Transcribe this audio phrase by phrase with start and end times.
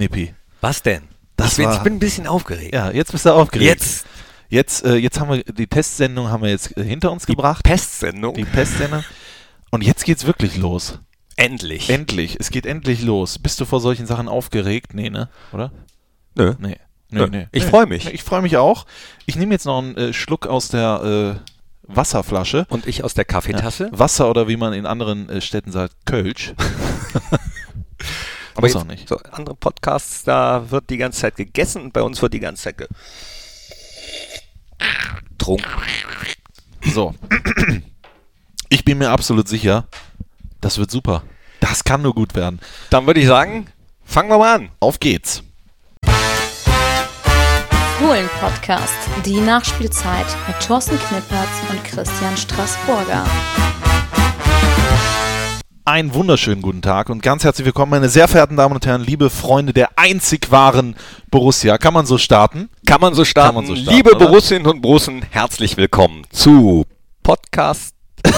[0.00, 0.34] Knippi.
[0.60, 1.02] Was denn?
[1.36, 2.74] Das ich, bin, war- ich bin ein bisschen aufgeregt.
[2.74, 3.80] Ja, jetzt bist du aufgeregt.
[3.80, 4.06] Jetzt
[4.50, 7.62] Jetzt, äh, jetzt haben wir die Testsendung haben wir jetzt äh, hinter uns gebracht.
[7.62, 8.34] Pestsendung.
[8.34, 9.04] Die Testsendung.
[9.70, 10.98] Und jetzt geht's wirklich los.
[11.36, 11.88] Endlich.
[11.88, 12.36] Endlich.
[12.40, 13.38] Es geht endlich los.
[13.38, 14.92] Bist du vor solchen Sachen aufgeregt?
[14.92, 15.28] Nee, ne?
[15.52, 15.70] Oder?
[16.34, 16.54] Nö.
[16.58, 16.78] Nee.
[17.10, 17.44] Nö.
[17.52, 18.12] Ich freu mich.
[18.12, 18.86] Ich freue mich auch.
[19.24, 21.50] Ich nehme jetzt noch einen äh, Schluck aus der äh,
[21.84, 22.66] Wasserflasche.
[22.70, 23.88] Und ich aus der Kaffeetasse.
[23.92, 26.54] Wasser oder wie man in anderen äh, Städten sagt, Kölsch.
[28.60, 29.08] Aber Muss jetzt, auch nicht.
[29.08, 32.64] So, andere Podcasts, da wird die ganze Zeit gegessen und bei uns wird die ganze
[32.64, 32.76] Zeit
[35.30, 35.64] getrunken.
[36.82, 37.14] So.
[38.68, 39.86] Ich bin mir absolut sicher,
[40.60, 41.22] das wird super.
[41.60, 42.60] Das kann nur gut werden.
[42.90, 43.66] Dann würde ich sagen,
[44.04, 44.68] fangen wir mal an.
[44.78, 45.42] Auf geht's.
[47.98, 53.24] Fohlen-Podcast, die Nachspielzeit mit Thorsten Knippertz und Christian Straßburger.
[55.90, 59.28] Einen wunderschönen guten Tag und ganz herzlich willkommen, meine sehr verehrten Damen und Herren, liebe
[59.28, 60.94] Freunde der einzig wahren
[61.32, 61.78] Borussia.
[61.78, 62.68] Kann man so starten?
[62.86, 63.56] Kann man so starten.
[63.56, 64.26] Man so starten, Liebe oder?
[64.26, 66.86] Borussinnen und Borussen, herzlich willkommen zu
[67.24, 67.96] Podcast,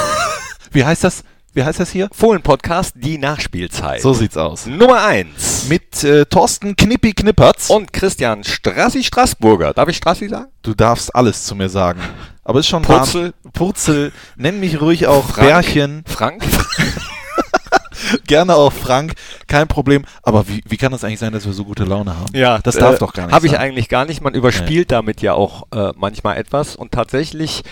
[0.73, 1.25] Wie heißt das?
[1.53, 2.09] Wie heißt das hier?
[2.13, 4.01] Fohlen-Podcast, die Nachspielzeit.
[4.01, 4.65] So sieht's aus.
[4.65, 5.67] Nummer 1.
[5.69, 7.69] Mit äh, Thorsten Knippi Knippertz.
[7.69, 9.75] Und Christian Strassi Straßburger.
[9.75, 10.47] Darf ich Strassi sagen?
[10.63, 12.01] du darfst alles zu mir sagen.
[12.45, 13.25] Aber ist schon Purzel.
[13.25, 13.53] Wahnsinn.
[13.53, 14.13] Purzel.
[14.37, 15.47] Nenn mich ruhig auch Frank.
[15.47, 16.05] Bärchen.
[16.07, 16.43] Frank?
[18.27, 19.15] Gerne auch Frank.
[19.47, 20.05] Kein Problem.
[20.23, 22.35] Aber wie, wie kann das eigentlich sein, dass wir so gute Laune haben?
[22.35, 24.21] Ja, das darf äh, doch gar nicht Habe ich eigentlich gar nicht.
[24.21, 26.77] Man überspielt damit ja auch äh, manchmal etwas.
[26.77, 27.63] Und tatsächlich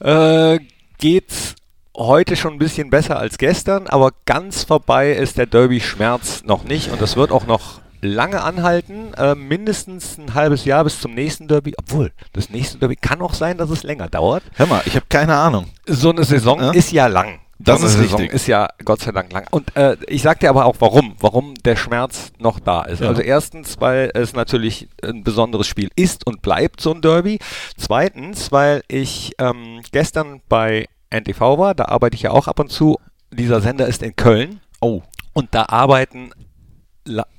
[0.00, 0.58] äh,
[0.98, 1.54] geht's
[1.96, 6.90] heute schon ein bisschen besser als gestern, aber ganz vorbei ist der Derby-Schmerz noch nicht.
[6.92, 9.12] Und das wird auch noch lange anhalten.
[9.14, 11.74] Äh, mindestens ein halbes Jahr bis zum nächsten Derby.
[11.76, 14.44] Obwohl, das nächste Derby kann auch sein, dass es länger dauert.
[14.54, 15.66] Hör mal, ich habe keine Ahnung.
[15.86, 16.70] So eine Saison Ja.
[16.70, 17.40] ist ja lang.
[17.60, 18.34] Das so ist Saison richtig.
[18.34, 19.46] ist ja Gott sei Dank lang.
[19.50, 23.00] Und äh, ich sag dir aber auch warum, warum der Schmerz noch da ist.
[23.00, 23.08] Ja.
[23.08, 27.38] Also erstens, weil es natürlich ein besonderes Spiel ist und bleibt so ein Derby.
[27.76, 32.70] Zweitens, weil ich ähm, gestern bei NTV war, da arbeite ich ja auch ab und
[32.70, 32.96] zu.
[33.32, 35.02] Dieser Sender ist in Köln Oh,
[35.32, 36.30] und da arbeiten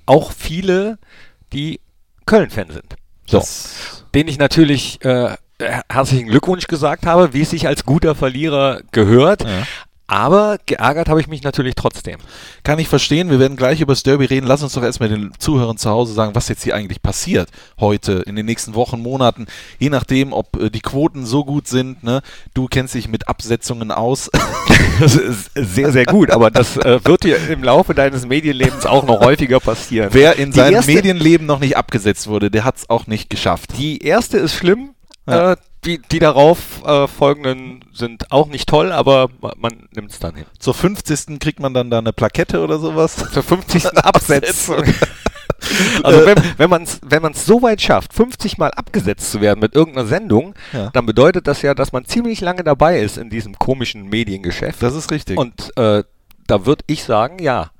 [0.05, 0.97] auch viele,
[1.53, 1.79] die
[2.25, 2.95] Köln-Fan sind.
[3.27, 7.85] So das, den ich natürlich äh, her- herzlichen Glückwunsch gesagt habe, wie es sich als
[7.85, 9.43] guter Verlierer gehört.
[9.43, 9.63] Ja.
[10.11, 12.17] Aber geärgert habe ich mich natürlich trotzdem.
[12.63, 13.29] kann ich verstehen.
[13.29, 14.47] Wir werden gleich über das Derby reden.
[14.47, 17.49] Lass uns doch erstmal den Zuhörern zu Hause sagen, was jetzt hier eigentlich passiert
[17.79, 19.45] heute, in den nächsten Wochen, Monaten.
[19.77, 22.03] Je nachdem, ob äh, die Quoten so gut sind.
[22.03, 22.21] Ne?
[22.55, 24.29] Du kennst dich mit Absetzungen aus.
[24.99, 29.05] Das ist sehr, sehr gut, aber das äh, wird dir im Laufe deines Medienlebens auch
[29.05, 30.09] noch häufiger passieren.
[30.11, 33.29] Wer in Die seinem erste- Medienleben noch nicht abgesetzt wurde, der hat es auch nicht
[33.29, 33.71] geschafft.
[33.77, 34.89] Die erste ist schlimm,
[35.27, 35.53] Ja.
[35.53, 40.19] äh, die, die darauf äh, folgenden sind auch nicht toll, aber ma- man nimmt es
[40.19, 40.45] dann hin.
[40.59, 41.39] Zur 50.
[41.39, 43.15] kriegt man dann da eine Plakette oder sowas.
[43.33, 43.85] Zur 50.
[43.97, 44.83] Absetzung.
[46.03, 49.59] Also wenn, wenn man es wenn man's so weit schafft, 50 Mal abgesetzt zu werden
[49.59, 50.89] mit irgendeiner Sendung, Ja.
[50.93, 54.81] dann bedeutet das ja, dass man ziemlich lange dabei ist in diesem komischen Mediengeschäft.
[54.81, 55.37] Das ist richtig.
[55.37, 56.03] Und äh,
[56.47, 57.71] da würde ich sagen, ja.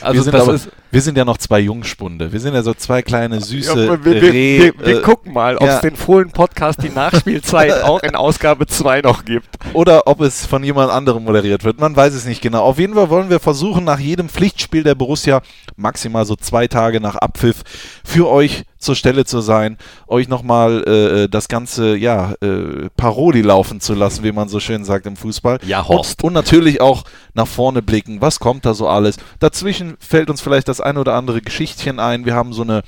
[0.00, 0.70] Also das aber, ist.
[0.90, 2.32] Wir sind ja noch zwei Jungspunde.
[2.32, 5.32] Wir sind ja so zwei kleine, süße Ja, wir, wir, Reh, wir, wir äh, gucken
[5.32, 5.80] mal, ob es ja.
[5.80, 9.46] den Fohlen-Podcast die Nachspielzeit auch in Ausgabe 2 noch gibt.
[9.72, 11.78] oder ob es von jemand anderem moderiert wird.
[11.78, 12.62] Man weiß es nicht genau.
[12.62, 15.42] Auf jeden Fall wollen wir versuchen, nach jedem Pflichtspiel der Borussia,
[15.76, 17.62] maximal so zwei Tage nach Abpfiff,
[18.04, 19.76] für euch zur Stelle zu sein,
[20.06, 24.84] euch nochmal äh, das ganze, ja, äh, Paroli laufen zu lassen, wie man so schön
[24.84, 25.58] sagt im Fußball.
[25.66, 26.22] Ja, Horst.
[26.22, 28.22] Und, und natürlich auch nach vorne blicken.
[28.22, 29.18] Was kommt da so alles?
[29.38, 32.24] Dazwischen fällt uns vielleicht das ein oder andere Geschichtchen ein.
[32.24, 32.82] Wir haben so eine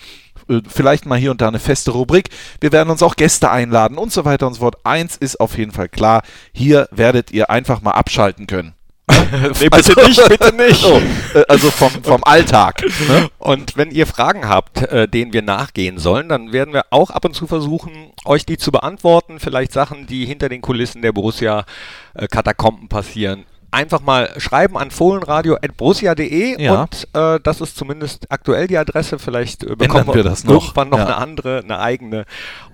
[0.48, 2.30] äh, vielleicht mal hier und da eine feste Rubrik.
[2.60, 4.76] Wir werden uns auch Gäste einladen und so weiter und so fort.
[4.84, 8.74] Eins ist auf jeden Fall klar, hier werdet ihr einfach mal abschalten können.
[9.60, 10.82] Nee, bitte nicht, bitte nicht.
[10.82, 11.00] So,
[11.34, 12.82] äh, also vom, vom Alltag.
[13.08, 13.28] Ne?
[13.38, 17.24] Und wenn ihr Fragen habt, äh, denen wir nachgehen sollen, dann werden wir auch ab
[17.24, 19.40] und zu versuchen, euch die zu beantworten.
[19.40, 23.44] Vielleicht Sachen, die hinter den Kulissen der Borussia-Katakomben passieren.
[23.72, 26.82] Einfach mal schreiben an fohlenradio.borussia.de Ja.
[26.82, 29.18] und äh, das ist zumindest aktuell die Adresse.
[29.18, 30.62] Vielleicht äh, bekommen wir das noch.
[30.62, 31.06] irgendwann noch Ja.
[31.06, 32.24] eine andere, eine eigene.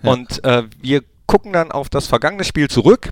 [0.03, 0.13] Ja.
[0.13, 3.11] Und äh, wir gucken dann auf das vergangene Spiel zurück.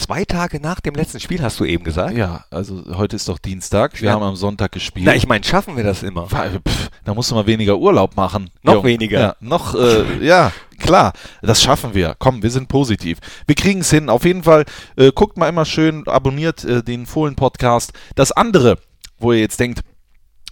[0.00, 2.16] Zwei Tage nach dem letzten Spiel, hast du eben gesagt?
[2.16, 4.00] Ja, also heute ist doch Dienstag.
[4.00, 4.14] Wir Ja.
[4.14, 5.04] haben am Sonntag gespielt.
[5.04, 6.26] Na, ich meine, schaffen wir das immer?
[6.26, 8.48] Pff, da musst du mal weniger Urlaub machen.
[8.62, 8.84] Noch Jung.
[8.84, 9.20] weniger.
[9.20, 11.12] Ja, noch, äh, ja, klar,
[11.42, 12.16] das schaffen wir.
[12.18, 13.18] Komm, wir sind positiv.
[13.46, 14.08] Wir kriegen es hin.
[14.08, 14.64] Auf jeden Fall,
[14.96, 17.92] äh, guckt mal immer schön, abonniert äh, den Fohlen-Podcast.
[18.14, 18.78] Das andere,
[19.18, 19.80] wo ihr jetzt denkt,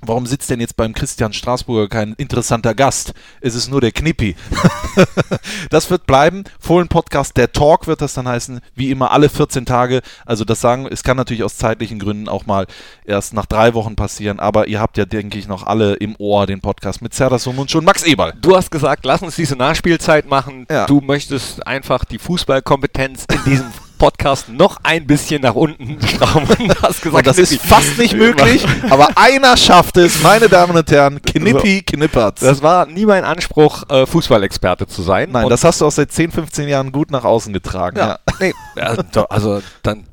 [0.00, 3.14] Warum sitzt denn jetzt beim Christian Straßburger kein interessanter Gast?
[3.40, 4.36] Es ist nur der Knippi.
[5.70, 6.44] das wird bleiben.
[6.60, 10.02] Fohlen-Podcast, der Talk wird das dann heißen, wie immer alle 14 Tage.
[10.24, 12.66] Also das sagen, es kann natürlich aus zeitlichen Gründen auch mal
[13.04, 16.46] erst nach drei Wochen passieren, aber ihr habt ja, denke ich, noch alle im Ohr
[16.46, 18.34] den Podcast mit Serdar Sumuncu und Max Eberl.
[18.40, 20.66] Du hast gesagt, lass uns diese Nachspielzeit machen.
[20.70, 20.86] Ja.
[20.86, 23.66] Du möchtest einfach die Fußballkompetenz in diesem
[23.98, 26.72] Podcast noch ein bisschen nach unten schrauben.
[26.82, 27.66] Hast gesagt, Und das ist Knippi.
[27.68, 32.40] fast nicht möglich, aber einer schafft es, meine Damen und Herren, Knippi Knippertz.
[32.40, 35.30] Das war nie mein Anspruch, äh, Fußballexperte zu sein.
[35.32, 37.98] Nein, Und- das hast du auch seit 10, 15 Jahren gut nach außen getragen.
[37.98, 38.18] Ja.
[38.28, 40.04] Ja, nee, also, also dann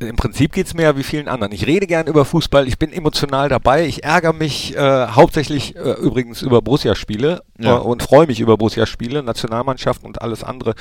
[0.00, 1.52] im Prinzip geht es mir ja wie vielen anderen.
[1.52, 5.92] Ich rede gern über Fußball, ich bin emotional dabei, ich ärgere mich äh, hauptsächlich äh,
[5.92, 7.76] übrigens über Borussia-Spiele Ja.
[7.76, 10.74] äh, und freue mich über Borussia-Spiele, Nationalmannschaft und alles andere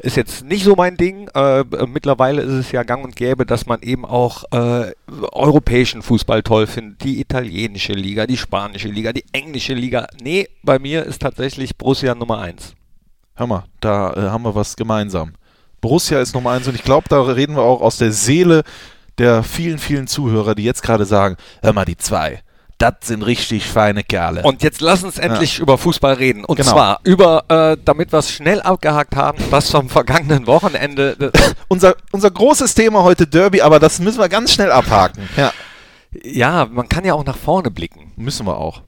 [0.00, 1.28] ist jetzt nicht so mein Ding.
[1.34, 4.92] Äh, äh, mittlerweile ist es ja gang und gäbe, dass man eben auch äh,
[5.32, 10.06] europäischen Fußball toll findet, die italienische Liga, die spanische Liga, die englische Liga.
[10.22, 12.74] Nee, bei mir ist tatsächlich Borussia Nummer eins.
[13.34, 15.32] Hör mal, da äh, haben wir was gemeinsam.
[15.82, 18.62] Borussia ist Nummer eins und ich glaube, da reden wir auch aus der Seele
[19.18, 22.40] der vielen, vielen Zuhörer, die jetzt gerade sagen, hör mal, die zwei,
[22.78, 24.42] das sind richtig feine Kerle.
[24.42, 26.44] Und jetzt lass uns endlich über Fußball reden.
[26.44, 26.70] Und Genau.
[26.70, 31.30] zwar über, äh, damit wir es schnell abgehakt haben, das vom vergangenen Wochenende.
[31.68, 35.28] unser, unser großes Thema heute Derby, aber das müssen wir ganz schnell abhaken.
[35.36, 35.52] Ja,
[36.24, 38.12] Ja, man kann ja auch nach vorne blicken.
[38.16, 38.82] müssen wir auch.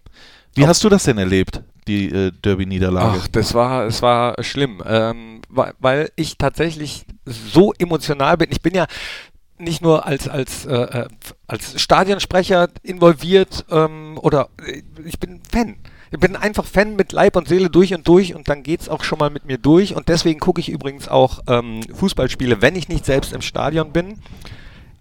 [0.55, 3.21] Wie hast du das denn erlebt, die äh, Derby-Niederlage?
[3.23, 8.51] Ach, das war, es war schlimm, ähm, weil, ich tatsächlich so emotional bin.
[8.51, 8.87] Ich bin ja
[9.59, 11.09] nicht nur als, als, äh, äh,
[11.47, 15.77] als Stadionsprecher involviert ähm, oder äh, ich bin Fan.
[16.11, 19.03] Ich bin einfach Fan mit Leib und Seele durch und durch und dann geht's auch
[19.03, 22.89] schon mal mit mir durch und deswegen gucke ich übrigens auch ähm, Fußballspiele, wenn ich
[22.89, 24.21] nicht selbst im Stadion bin,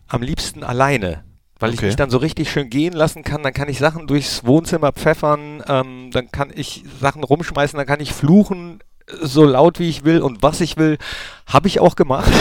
[0.07, 1.23] am liebsten alleine.
[1.63, 1.87] Weil ich Okay.
[1.87, 5.63] mich dann so richtig schön gehen lassen kann, dann kann ich Sachen durchs Wohnzimmer pfeffern,
[5.67, 10.03] ähm, dann kann ich Sachen rumschmeißen, dann kann ich fluchen, äh, so laut wie ich
[10.05, 10.97] will und was ich will,
[11.47, 12.31] habe ich auch gemacht.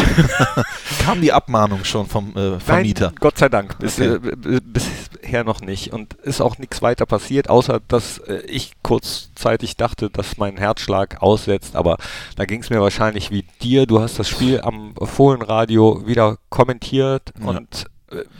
[1.04, 3.06] Kam die Abmahnung schon vom äh, Vermieter?
[3.06, 4.14] Nein, Gott sei Dank, bis, Okay.
[4.14, 5.92] äh, b- bisher noch nicht.
[5.92, 11.20] Und ist auch nichts weiter passiert, außer dass äh, ich kurzzeitig dachte, dass mein Herzschlag
[11.22, 11.74] aussetzt.
[11.76, 11.96] Aber
[12.36, 13.86] da ging es mir wahrscheinlich wie dir.
[13.86, 17.32] Du hast das Spiel am Fohlenradio wieder kommentiert.
[17.40, 17.46] Ja.
[17.48, 17.88] Und äh,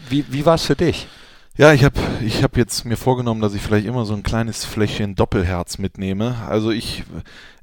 [0.08, 1.06] wie, wie war es für dich?
[1.58, 4.64] Ja, ich habe ich hab jetzt mir vorgenommen, dass ich vielleicht immer so ein kleines
[4.64, 6.36] Fläschchen Doppelherz mitnehme.
[6.48, 7.04] Also ich,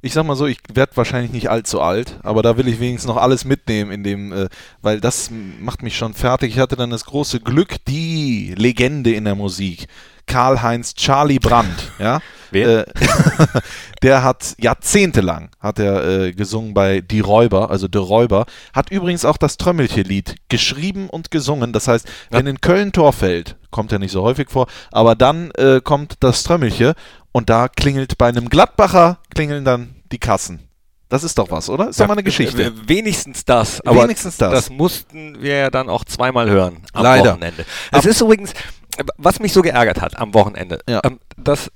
[0.00, 3.08] ich sag mal so, ich werde wahrscheinlich nicht allzu alt, aber da will ich wenigstens
[3.08, 4.48] noch alles mitnehmen in dem, äh,
[4.80, 5.30] weil das
[5.60, 6.52] macht mich schon fertig.
[6.52, 9.88] Ich hatte dann das große Glück, die Legende in der Musik,
[10.26, 12.20] Karl-Heinz Charlie Brandt, ja.
[12.50, 12.88] Wer?
[12.88, 12.92] Äh,
[14.02, 19.24] der hat jahrzehntelang hat er äh, gesungen bei Die Räuber, also De Räuber, hat übrigens
[19.24, 21.72] auch das Trömmelche-Lied geschrieben und gesungen.
[21.72, 25.50] Das heißt, wenn in Köln Tor fällt, kommt ja nicht so häufig vor, aber dann
[25.52, 26.94] äh, kommt das Trömmelche
[27.32, 30.60] und da klingelt bei einem Gladbacher klingeln dann die Kassen.
[31.08, 31.88] Das ist doch was, oder?
[31.88, 32.72] Ist doch mal eine Geschichte.
[32.86, 33.80] Wenigstens das.
[33.84, 34.52] Aber Wenigstens das.
[34.52, 37.32] Das mussten wir ja dann auch zweimal hören am Leider.
[37.32, 37.64] Wochenende.
[37.90, 38.52] Es ist übrigens,
[38.96, 41.00] äh, was mich so geärgert hat am Wochenende, Ja.
[41.04, 41.70] ähm, dass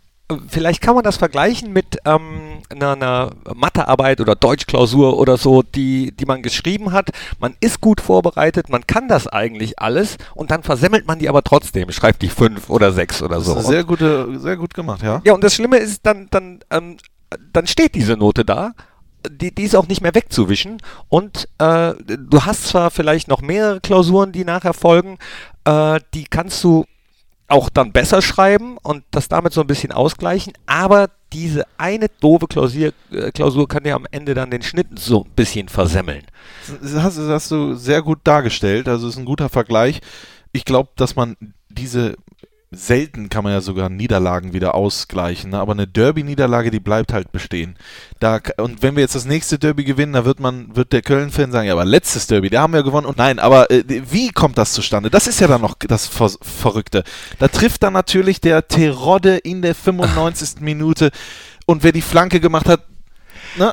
[0.48, 6.12] Vielleicht kann man das vergleichen mit ähm, einer, einer Mathearbeit oder Deutschklausur oder so, die,
[6.12, 7.10] die man geschrieben hat.
[7.38, 11.42] Man ist gut vorbereitet, man kann das eigentlich alles und dann versemmelt man die aber
[11.42, 13.60] trotzdem, schreibt die fünf oder sechs oder so.
[13.60, 15.20] sehr, gute, sehr gut gemacht, ja.
[15.24, 16.96] Ja, und das Schlimme ist, dann, dann, ähm,
[17.52, 18.72] dann steht diese Note da.
[19.30, 20.82] Die, die ist auch nicht mehr wegzuwischen.
[21.08, 25.18] Und äh, du hast zwar vielleicht noch mehrere Klausuren, die nachher folgen,
[25.64, 26.84] äh, die kannst du
[27.48, 32.46] auch dann besser schreiben und das damit so ein bisschen ausgleichen, aber diese eine doofe
[32.46, 36.22] Klausur, äh, Klausur kann dir am Ende dann den Schnitt so ein bisschen versemmeln.
[36.80, 38.88] Das hast, das hast du sehr gut dargestellt.
[38.88, 40.00] Also ist ein guter Vergleich.
[40.52, 41.36] Ich glaube, dass man
[41.68, 42.16] diese
[42.76, 45.58] selten kann man ja sogar Niederlagen wieder ausgleichen, ne?
[45.58, 47.76] aber eine Derby-Niederlage, die bleibt halt bestehen.
[48.20, 51.52] Da, und wenn wir jetzt das nächste Derby gewinnen, da wird man, wird der Köln-Fan
[51.52, 53.06] sagen, ja, aber letztes Derby, da haben wir gewonnen.
[53.06, 55.10] Und nein, aber äh, wie kommt das zustande?
[55.10, 57.04] Das ist ja dann noch das Ver Verrückte.
[57.38, 60.54] Da trifft dann natürlich der Terodde in der 95.
[60.60, 61.10] Minute
[61.66, 62.80] und wer die Flanke gemacht hat,
[63.56, 63.72] ne?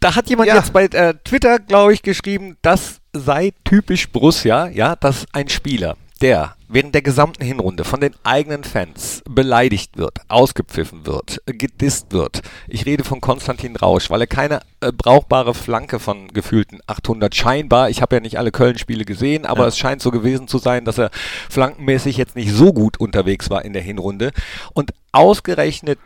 [0.00, 0.56] Da hat jemand Ja.
[0.56, 5.96] jetzt bei äh, Twitter, glaube ich, geschrieben, das sei typisch Borussia, ja, dass ein Spieler,
[6.20, 12.42] der während der gesamten Hinrunde von den eigenen Fans beleidigt wird, ausgepfiffen wird, gedisst wird.
[12.68, 17.90] Ich rede von Konstantin Rausch, weil er keine äh, brauchbare Flanke von gefühlten 800 scheinbar,
[17.90, 19.68] ich habe ja nicht alle Köln-Spiele gesehen, aber Ja.
[19.68, 21.10] es scheint so gewesen zu sein, dass er
[21.48, 24.30] flankenmäßig jetzt nicht so gut unterwegs war in der Hinrunde.
[24.72, 25.98] Und ausgerechnet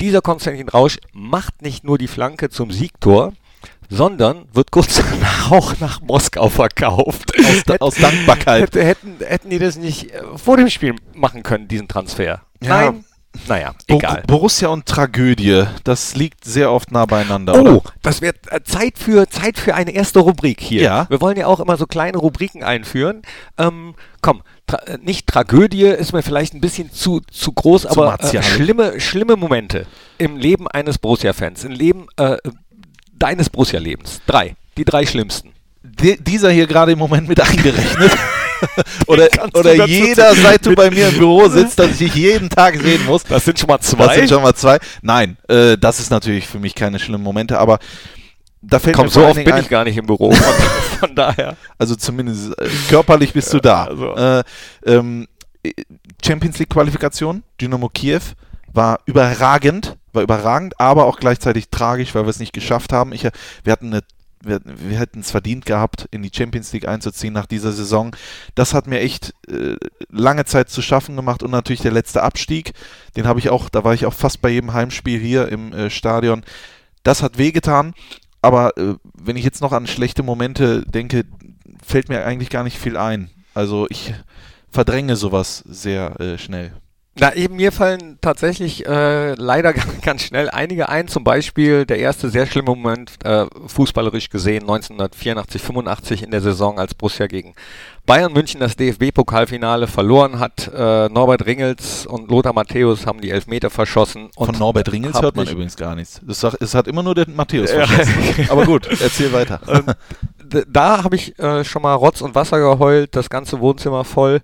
[0.00, 3.32] dieser Konstantin Rausch macht nicht nur die Flanke zum Siegtor,
[3.88, 7.32] sondern wird kurz danach auch nach Moskau verkauft.
[7.38, 8.62] Aus, aus Dankbarkeit.
[8.62, 12.42] Hätte, hätten, hätten die das nicht äh, vor dem Spiel machen können, diesen Transfer?
[12.60, 12.68] Ja.
[12.68, 13.04] Nein?
[13.46, 14.24] Naja, egal.
[14.26, 17.54] Borussia und Tragödie, das liegt sehr oft nah beieinander.
[17.54, 17.82] Oh, oder?
[18.02, 20.82] das wird äh, Zeit für, Zeit für eine erste Rubrik hier.
[20.82, 21.06] Ja.
[21.10, 23.22] Wir wollen ja auch immer so kleine Rubriken einführen.
[23.56, 28.18] Ähm, komm, tra äh, nicht Tragödie ist mir vielleicht ein bisschen zu, zu groß, aber
[28.20, 32.38] äh, schlimme, schlimme Momente im Leben eines Borussia-Fans, im Leben äh,
[33.18, 34.20] deines Borussia-Lebens.
[34.26, 34.56] Drei.
[34.76, 35.52] Die drei schlimmsten.
[35.82, 38.12] Die, dieser hier gerade im Moment mit eingerechnet.
[39.06, 42.76] oder oder jeder, seit du bei mir im Büro sitzt, dass ich dich jeden Tag
[42.76, 43.24] sehen muss.
[43.24, 44.78] Das sind schon mal Das sind schon mal zwei.
[45.02, 47.78] Nein, äh, das ist natürlich für mich keine schlimmen Momente, aber
[48.60, 50.32] da fällt Komm, mir so oft bin ein, ich gar nicht im Büro.
[50.32, 50.54] Von,
[51.00, 51.56] von daher.
[51.78, 53.84] also zumindest äh, körperlich bist du da.
[53.90, 54.14] also.
[54.16, 54.42] Äh,
[54.86, 55.28] ähm,
[55.62, 55.72] äh,
[56.24, 58.20] Champions League Qualifikation, Dynamo Kiew
[58.72, 63.12] war überragend, war überragend, aber auch gleichzeitig tragisch, weil wir es nicht geschafft haben.
[63.12, 63.22] Ich,
[63.64, 64.02] wir hatten eine
[64.40, 68.14] wir, wir hätten es verdient gehabt, in die Champions League einzuziehen nach dieser Saison.
[68.54, 69.74] Das hat mir echt äh,
[70.10, 72.72] lange Zeit zu schaffen gemacht und natürlich der letzte Abstieg,
[73.16, 75.90] den habe ich auch, da war ich auch fast bei jedem Heimspiel hier im äh,
[75.90, 76.44] Stadion.
[77.02, 77.94] Das hat wehgetan,
[78.40, 81.24] aber äh, wenn ich jetzt noch an schlechte Momente denke,
[81.84, 83.30] fällt mir eigentlich gar nicht viel ein.
[83.54, 84.14] Also ich
[84.70, 86.72] verdränge sowas sehr äh, schnell.
[87.20, 89.72] Na, eben mir fallen tatsächlich äh, leider
[90.02, 91.08] ganz schnell einige ein.
[91.08, 96.78] Zum Beispiel der erste sehr schlimme Moment, äh, fußballerisch gesehen, 1984, 85 in der Saison,
[96.78, 97.54] als Borussia gegen
[98.06, 100.70] Bayern München das DFB-Pokalfinale verloren hat.
[100.74, 104.30] Äh, Norbert Ringels und Lothar Matthäus haben die Elfmeter verschossen.
[104.36, 106.20] Und Von Norbert Ringels hört man übrigens gar nichts.
[106.26, 108.14] Das es hat immer nur der Matthäus verschossen.
[108.48, 109.60] Aber gut, erzähl weiter.
[110.66, 114.40] Da habe ich äh, schon mal Rotz und Wasser geheult, das ganze Wohnzimmer voll.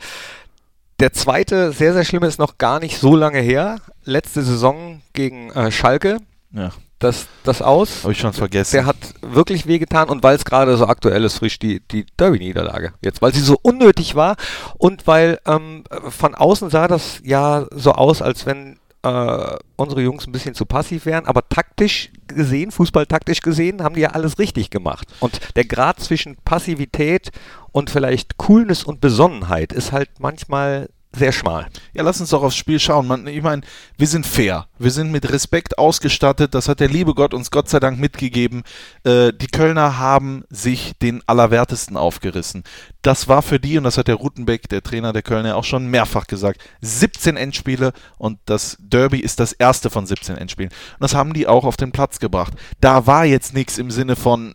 [1.04, 3.76] Der zweite, sehr, sehr schlimme, ist noch gar nicht so lange her.
[4.04, 6.16] Letzte Saison gegen äh, Schalke,
[6.50, 8.04] Ja, das, das aus.
[8.04, 8.76] habe ich schon vergessen.
[8.76, 12.94] Der hat wirklich wehgetan und weil es gerade so aktuell ist, frisch die, die Derby-Niederlage.
[13.02, 14.36] Jetzt, weil sie so unnötig war
[14.78, 20.26] und weil ähm, von außen sah das ja so aus, als wenn äh, unsere Jungs
[20.26, 24.70] ein bisschen zu passiv wären, aber taktisch gesehen, fußballtaktisch gesehen, haben die ja alles richtig
[24.70, 25.06] gemacht.
[25.20, 27.30] Und der Grad zwischen Passivität
[27.72, 31.66] und vielleicht Coolness und Besonnenheit ist halt manchmal sehr schmal.
[31.92, 33.06] Ja, lass uns doch aufs Spiel schauen.
[33.06, 33.62] Man, ich meine,
[33.96, 34.66] wir sind fair.
[34.78, 36.54] Wir sind mit Respekt ausgestattet.
[36.54, 38.62] Das hat der liebe Gott uns Gott sei Dank mitgegeben.
[39.04, 42.64] Äh, die Kölner haben sich den Allerwertesten aufgerissen.
[43.02, 45.88] Das war für die, und das hat der Rutenbeck, der Trainer der Kölner, auch schon
[45.88, 50.70] mehrfach gesagt, 17 Endspiele und das Derby ist das erste von 17 Endspielen.
[50.70, 52.54] Und das haben die auch auf den Platz gebracht.
[52.80, 54.54] Da war jetzt nichts im Sinne von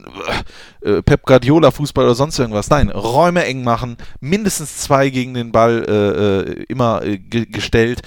[0.81, 2.69] äh, Pep Guardiola Fußball oder sonst irgendwas.
[2.69, 8.01] Nein, Räume eng machen, mindestens zwei gegen den Ball äh, äh, immer äh, ge gestellt.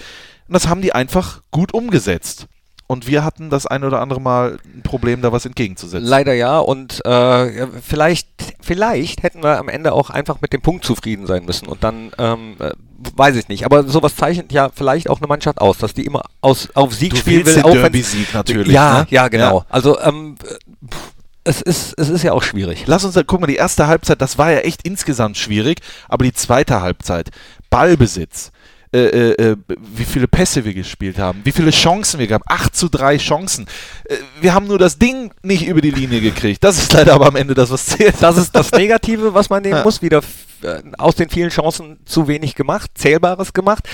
[0.49, 2.47] Und das haben die einfach gut umgesetzt.
[2.93, 6.07] Und wir hatten das ein oder andere Mal ein Problem, da was entgegenzusetzen.
[6.07, 8.29] Leider ja und äh, ja, vielleicht,
[8.61, 12.13] vielleicht hätten wir am Ende auch einfach mit dem Punkt zufrieden sein müssen und dann
[12.19, 12.73] ähm, äh,
[13.17, 13.65] weiß ich nicht.
[13.65, 17.13] Aber sowas zeichnet ja vielleicht auch eine Mannschaft aus, dass die immer aus, auf Sieg
[17.13, 17.63] du spielen will.
[17.63, 18.73] auch Derby-Sieg natürlich.
[18.73, 19.07] ja, ne?
[19.09, 19.65] ja, genau.
[19.71, 21.13] Also ähm, pff,
[21.45, 22.85] es ist, es ist ja auch schwierig.
[22.87, 26.33] Lass uns guck mal, die erste Halbzeit, das war ja echt insgesamt schwierig, aber die
[26.33, 27.31] zweite Halbzeit,
[27.73, 28.53] Ballbesitz,
[28.95, 29.57] äh, äh, äh,
[29.97, 33.67] wie viele Pässe wir gespielt haben, wie viele Chancen wir gehabt 8 zu 3 Chancen.
[34.05, 36.63] Äh, wir haben nur das Ding nicht über die Linie gekriegt.
[36.63, 38.17] Das ist leider aber am Ende das, was zählt.
[38.21, 39.83] Das ist das Negative, was man nehmen Ja.
[39.83, 40.03] muss.
[40.03, 40.21] Wieder
[40.63, 43.89] äh, aus den vielen Chancen zu wenig gemacht, Zählbares gemacht.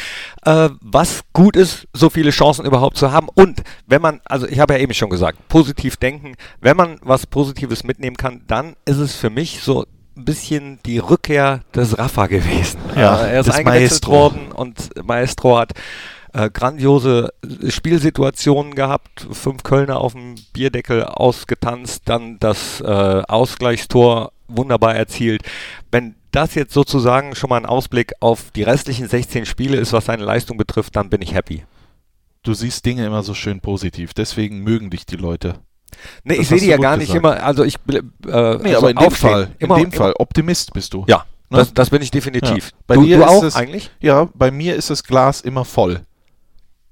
[0.44, 3.28] Äh, was gut ist, so viele Chancen überhaupt zu haben.
[3.32, 7.24] Und wenn man, also ich habe ja eben schon gesagt, positiv denken, wenn man was
[7.24, 9.86] Positives mitnehmen kann, dann ist es für mich so
[10.18, 12.78] ein bisschen die Rückkehr des Rafa gewesen.
[12.96, 14.12] Ja, Äh, er ist eingewechselt Maestro.
[14.12, 15.72] worden und Maestro hat
[16.34, 17.32] äh, grandiose
[17.68, 25.42] Spielsituationen gehabt, fünf Kölner auf dem Bierdeckel ausgetanzt, dann das äh, Ausgleichstor wunderbar erzielt.
[25.90, 30.06] Wenn das jetzt sozusagen schon mal ein Ausblick auf die restlichen 16 Spiele ist, was
[30.06, 31.64] seine Leistung betrifft, dann bin ich happy.
[32.42, 35.54] Du siehst Dinge immer so schön positiv, deswegen mögen dich die Leute.
[36.24, 37.24] Nee, Das ich sehe die ja gar nicht gesagt.
[37.24, 39.10] immer, also ich äh, Nee, also aber in dem.
[39.10, 41.04] Fall, in immer, dem Fall, Optimist bist du.
[41.08, 41.58] Ja, Ne?
[41.58, 42.70] das, das bin ich definitiv.
[42.72, 42.78] Ja.
[42.86, 43.90] Bei du dir du ist auch es- eigentlich?
[44.00, 46.00] Ja, bei mir ist das Glas immer voll.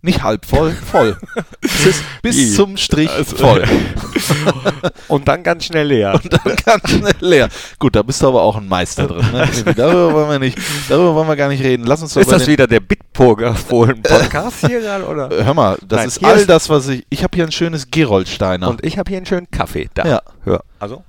[0.06, 1.18] Nicht halb voll, voll.
[1.62, 2.54] es ist bis Wie?
[2.54, 3.64] zum Strich Also- voll.
[5.08, 6.14] Und dann ganz schnell leer.
[6.14, 7.48] Und dann ganz schnell leer.
[7.78, 9.26] Gut, da bist du aber auch ein Meister drin.
[9.32, 9.48] Ne?
[9.76, 10.56] Darüber wollen wir nicht,
[10.88, 11.84] darüber wollen wir gar nicht reden.
[11.86, 15.30] Lass uns doch ist das wieder der Bitburger Fohlen Podcast hier gerade, oder?
[15.30, 17.04] Äh, Hör mal, das Nein, ist all ist- das, was ich.
[17.10, 18.68] Ich habe hier ein schönes Geroldsteiner.
[18.68, 19.88] Und, Und ich habe hier einen schönen Kaffee.
[19.94, 20.06] Da.
[20.06, 20.22] Ja.
[20.44, 20.62] Hör.
[20.78, 21.02] Also?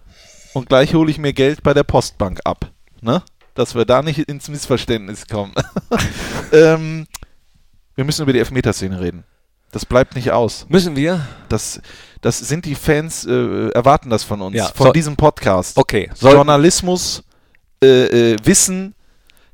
[0.54, 2.66] und gleich hole ich mir Geld bei der Postbank ab.
[3.02, 3.22] Ne?
[3.54, 5.54] Dass wir da nicht ins Missverständnis kommen.
[6.52, 7.06] ähm,
[7.98, 9.24] wir müssen über die Elfmeterszene reden.
[9.72, 10.66] Das bleibt nicht aus.
[10.70, 11.28] Müssen wir?
[11.50, 11.82] Das,
[12.22, 15.78] das sind die Fans, äh, erwarten das von uns, Ja, von so- diesem Podcast.
[15.78, 16.10] Okay.
[16.14, 17.24] Soll, Journalismus,
[17.84, 18.96] äh, äh, Wissen,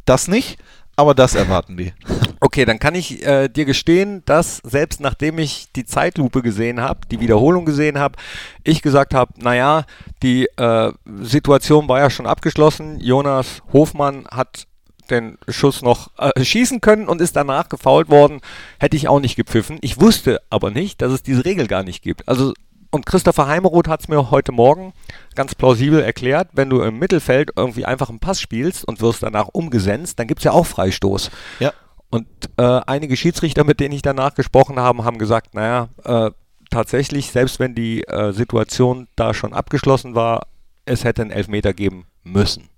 [0.05, 0.59] das nicht,
[0.95, 1.93] aber das erwarten die.
[2.45, 6.99] Okay, dann kann ich äh, dir gestehen, dass selbst nachdem ich die Zeitlupe gesehen habe,
[7.09, 8.17] die Wiederholung gesehen habe,
[8.65, 9.85] ich gesagt habe, naja,
[10.21, 12.99] die äh, Situation war ja schon abgeschlossen.
[12.99, 14.67] Jonas Hofmann hat
[15.09, 18.41] den Schuss noch äh, schießen können und ist danach gefault worden,
[18.79, 19.77] hätte ich auch nicht gepfiffen.
[19.81, 22.27] Ich wusste aber nicht, dass es diese Regel gar nicht gibt.
[22.27, 22.53] Also
[22.93, 24.93] und Christopher Heimeroth hat es mir heute Morgen
[25.33, 29.47] ganz plausibel erklärt, wenn du im Mittelfeld irgendwie einfach einen Pass spielst und wirst danach
[29.47, 31.31] umgesenzt, dann gibt es ja auch Freistoß.
[31.59, 31.73] Ja.
[32.11, 36.29] Und äh, einige Schiedsrichter, mit denen ich danach gesprochen habe, haben gesagt, naja, äh,
[36.69, 40.45] tatsächlich, selbst wenn die äh, Situation da schon abgeschlossen war,
[40.85, 42.69] es hätte einen Elfmeter geben müssen.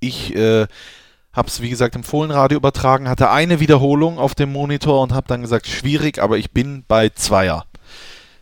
[0.00, 0.66] Ich äh,
[1.38, 5.28] habe es, wie gesagt, im Fohlenradio übertragen, hatte eine Wiederholung auf dem Monitor und habe
[5.28, 7.64] dann gesagt, schwierig, aber ich bin bei Zweier.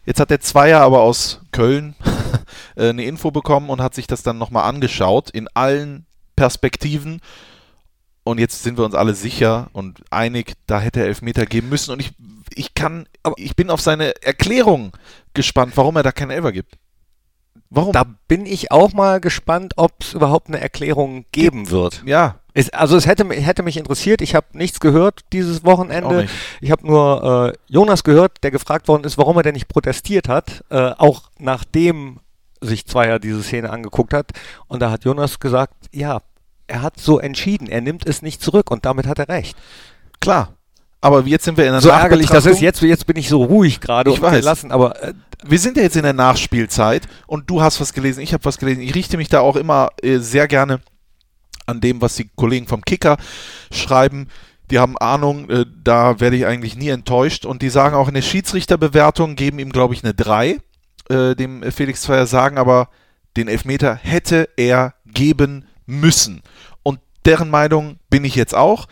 [0.06, 1.94] Jetzt hat der Zweier aber aus Köln
[2.76, 7.20] äh, eine Info bekommen und hat sich das dann nochmal angeschaut in allen Perspektiven.
[8.24, 11.92] Und jetzt sind wir uns alle sicher und einig, da hätte er Elfmeter geben müssen.
[11.92, 12.12] Und ich,
[12.54, 14.92] ich kann, ich bin auf seine Erklärung
[15.34, 16.78] gespannt, warum er da keinen Elfer gibt.
[17.70, 17.92] Warum?
[17.92, 22.02] Da bin ich auch mal gespannt, ob es überhaupt eine Erklärung geben wird.
[22.06, 26.26] Ja, es, also es hätte, hätte mich interessiert, ich habe nichts gehört dieses Wochenende.
[26.60, 30.28] Ich habe nur äh, Jonas gehört, der gefragt worden ist, warum er denn nicht protestiert
[30.28, 32.20] hat, äh, auch nachdem
[32.62, 34.30] sich Zweier diese Szene angeguckt hat.
[34.68, 36.22] Und da hat Jonas gesagt, ja,
[36.66, 39.56] er hat so entschieden, er nimmt es nicht zurück und damit hat er recht.
[40.20, 40.54] Klar.
[41.02, 43.44] Aber jetzt sind wir in der So ärgerlich das ist, jetzt, jetzt bin ich so
[43.44, 44.40] ruhig gerade und weiß.
[44.40, 45.12] gelassen, aber äh,
[45.44, 48.58] wir sind ja jetzt in der Nachspielzeit und du hast was gelesen, ich habe was
[48.58, 48.82] gelesen.
[48.82, 50.80] Ich richte mich da auch immer äh, sehr gerne
[51.66, 53.16] an dem, was die Kollegen vom Kicker
[53.70, 54.28] schreiben.
[54.70, 57.44] Die haben Ahnung, äh, da werde ich eigentlich nie enttäuscht.
[57.44, 60.58] Und die sagen auch in der Schiedsrichterbewertung, geben ihm, glaube ich, eine 3,
[61.08, 62.88] äh, dem Felix Zweier sagen, aber
[63.36, 66.42] den Elfmeter hätte er geben müssen.
[66.82, 68.86] Und deren Meinung bin ich jetzt auch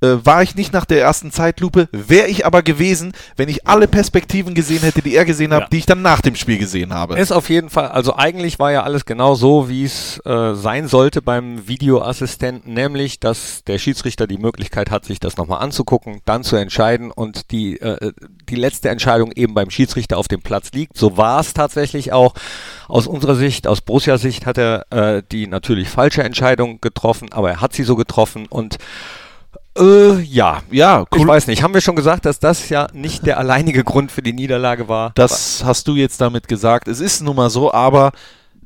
[0.00, 3.88] äh, war ich nicht nach der ersten Zeitlupe, wäre ich aber gewesen, wenn ich alle
[3.88, 5.68] Perspektiven gesehen hätte, die er gesehen hat, ja.
[5.68, 7.18] die ich dann nach dem Spiel gesehen habe.
[7.18, 10.88] Ist auf jeden Fall, also eigentlich war ja alles genau so, wie es äh, sein
[10.88, 16.44] sollte beim Videoassistenten, nämlich, dass der Schiedsrichter die Möglichkeit hat, sich das nochmal anzugucken, dann
[16.44, 18.12] zu entscheiden und die, äh,
[18.48, 20.96] die letzte Entscheidung eben beim Schiedsrichter auf dem Platz liegt.
[20.96, 22.34] So war es tatsächlich auch.
[22.88, 27.50] Aus unserer Sicht, aus Borussia Sicht hat er äh, die natürlich falsche Entscheidung getroffen, aber
[27.50, 28.78] er hat sie so getroffen und
[29.76, 30.62] äh, ja.
[30.70, 31.20] Ja, cool.
[31.20, 31.62] Ich weiß nicht.
[31.62, 35.12] Haben wir schon gesagt, dass das ja nicht der alleinige Grund für die Niederlage war?
[35.14, 36.88] Das hast du jetzt damit gesagt.
[36.88, 38.12] Es ist nun mal so, aber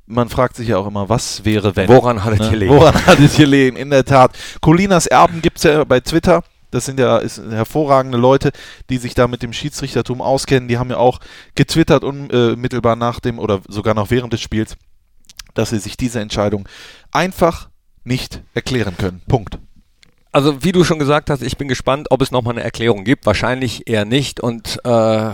[0.07, 1.89] man fragt sich ja auch immer, was wäre, wenn.
[1.89, 2.51] Woran hat es ne?
[2.51, 2.75] gelegen?
[2.75, 3.77] Woran hat es gelegen?
[3.77, 4.33] In der Tat.
[4.61, 6.43] Colinas Erben gibt es ja bei Twitter.
[6.71, 8.51] Das sind ja ist hervorragende Leute,
[8.91, 10.69] die sich da mit dem Schiedsrichtertum auskennen.
[10.69, 11.21] Die haben ja auch
[11.55, 14.77] getwittert unmittelbar nach dem oder sogar noch während des Spiels,
[15.55, 16.69] dass sie sich diese Entscheidung
[17.11, 17.71] einfach
[18.05, 19.23] nicht erklären können.
[19.29, 19.59] Punkt
[20.39, 23.27] also wie du schon gesagt hast, ich bin gespannt, ob es nochmal eine Erklärung gibt.
[23.27, 24.39] Wahrscheinlich eher nicht.
[24.39, 25.31] Und äh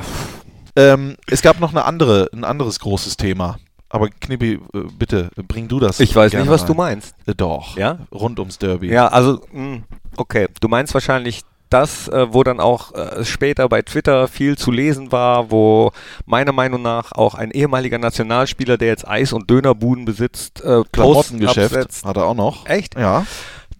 [0.76, 3.58] ähm, es gab noch eine andere, ein anderes großes Thema.
[3.90, 4.58] Aber Knippi, äh,
[4.98, 6.00] bitte bring du das.
[6.00, 6.66] Ich weiß nicht, was rein.
[6.68, 7.14] du meinst.
[7.26, 7.76] Äh, doch.
[7.76, 7.98] Ja.
[8.10, 8.90] Rund ums Derby.
[8.90, 9.84] Ja, also mh, hm,
[10.16, 10.48] okay.
[10.62, 15.12] Du meinst wahrscheinlich das, äh, wo dann auch äh, später bei Twitter viel zu lesen
[15.12, 15.92] war, wo
[16.24, 22.04] meiner Meinung nach auch ein ehemaliger Nationalspieler, der jetzt Eis- und Dönerbuden besitzt, äh, Klamottengeschäft
[22.04, 22.66] hat er auch noch.
[22.66, 22.98] Echt?
[22.98, 23.26] Ja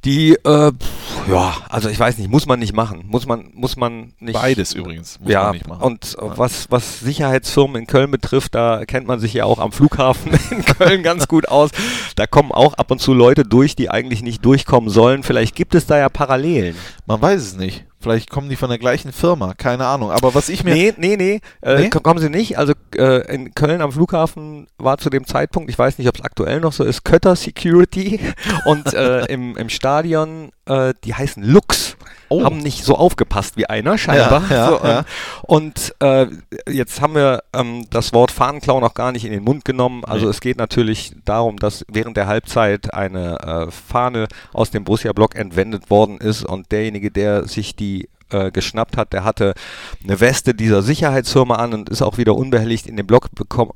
[0.05, 0.73] die, äh,
[1.29, 3.05] ja, also ich weiß nicht, muss man nicht machen.
[3.09, 4.35] Muss man, muss man nicht.
[4.35, 5.83] Beides übrigens, muss ja, man nicht machen.
[5.83, 6.39] Und ja.
[6.39, 10.65] was, was Sicherheitsfirmen in Köln betrifft, da kennt man sich ja auch am Flughafen in
[10.65, 11.71] Köln ganz gut aus.
[12.17, 15.23] Da kommen auch ab und zu Leute durch, die eigentlich nicht durchkommen sollen.
[15.23, 16.77] Vielleicht gibt es da ja Parallelen.
[17.07, 17.85] Man weiß es nicht.
[18.05, 20.11] Vielleicht kommen die von der gleichen Firma, keine Ahnung.
[20.11, 20.75] Aber was ich mir.
[20.75, 21.89] Nee, nee, nee, äh, nee?
[21.89, 22.59] kommen sie nicht.
[22.59, 26.21] Also äh, in Köln am Flughafen war zu dem Zeitpunkt, ich weiß nicht, ob es
[26.21, 28.21] aktuell noch so ist, Kötter Security
[28.67, 31.97] und äh, im, im Stadion, äh, die heißen Lux.
[32.31, 32.43] Oh.
[32.43, 34.43] Haben nicht so aufgepasst wie einer, scheinbar.
[34.51, 35.05] Ja, ja, so, ja.
[35.43, 36.27] Und äh,
[36.69, 40.05] jetzt haben wir ähm, das Wort Fahnenklau noch gar nicht in den Mund genommen.
[40.05, 40.31] Also nee.
[40.31, 43.39] es geht natürlich darum, dass während der Halbzeit eine
[43.69, 47.94] äh, Fahne aus dem Borussia-Block entwendet worden ist und derjenige, der sich die
[48.31, 49.55] äh, geschnappt hat, der hatte
[50.03, 53.31] eine Weste dieser Sicherheitsfirma an und ist auch wieder unbehelligt in den Block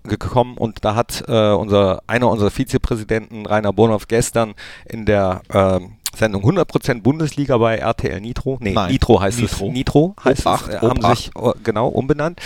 [0.05, 4.55] gekommen und da hat äh, unser einer unserer Vizepräsidenten Rainer Bonhoff gestern
[4.87, 5.81] in der äh,
[6.17, 8.59] Sendung 100% Bundesliga bei RTL Nitro.
[8.61, 9.67] Nee, Nein, Nitro heißt Nitro.
[9.67, 9.73] es.
[9.73, 10.75] Nitro heißt Ob es.
[10.75, 12.41] 8, haben sich äh, genau umbenannt.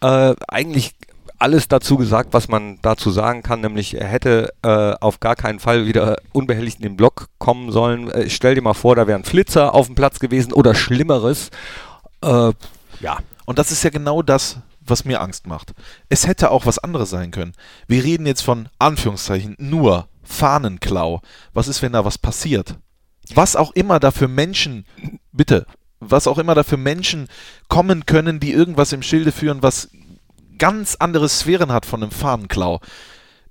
[0.00, 0.94] Äh, eigentlich
[1.38, 5.60] alles dazu gesagt, was man dazu sagen kann, nämlich er hätte äh, auf gar keinen
[5.60, 8.10] Fall wieder unbehelligt in den Block kommen sollen.
[8.10, 11.50] Äh, stell dir mal vor, da wären Flitzer auf dem Platz gewesen oder Schlimmeres.
[12.22, 12.52] Äh,
[13.00, 13.18] ja.
[13.44, 15.72] Und das ist ja genau das, was mir Angst macht.
[16.08, 17.52] Es hätte auch was anderes sein können.
[17.86, 21.20] Wir reden jetzt von Anführungszeichen nur Fahnenklau.
[21.52, 22.76] Was ist, wenn da was passiert?
[23.34, 24.86] Was auch immer da für Menschen,
[25.32, 25.66] bitte,
[26.00, 27.28] was auch immer da für Menschen
[27.68, 29.88] kommen können, die irgendwas im Schilde führen, was
[30.58, 32.80] ganz andere Sphären hat von einem Fahnenklau.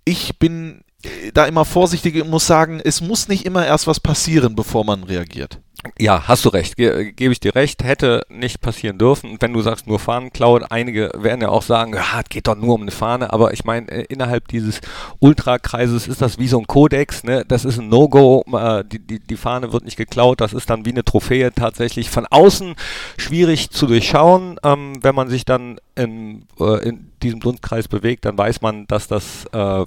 [0.06, 0.85] Ich bin
[1.34, 5.04] da immer vorsichtig und muss sagen, es muss nicht immer erst was passieren, bevor man
[5.04, 5.60] reagiert.
[6.00, 9.38] Ja, hast du recht, Ge gebe ich dir recht, hätte nicht passieren dürfen.
[9.40, 12.76] Wenn du sagst nur Fahnenklau, einige werden ja auch sagen, ja, es geht doch nur
[12.76, 14.82] um eine Fahne, aber ich meine, äh, innerhalb dieses
[15.20, 17.46] Ultrakreises ist das wie so ein Kodex, ne?
[17.48, 20.86] das ist ein No-Go, äh, die, die, die Fahne wird nicht geklaut, das ist dann
[20.86, 22.76] wie eine Trophäe tatsächlich von außen
[23.18, 24.60] schwierig zu durchschauen.
[24.64, 29.08] Ähm, wenn man sich dann in, äh, in diesem Dunstkreis bewegt, dann weiß man, dass
[29.08, 29.86] das äh,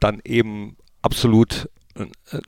[0.00, 1.68] dann eben absolut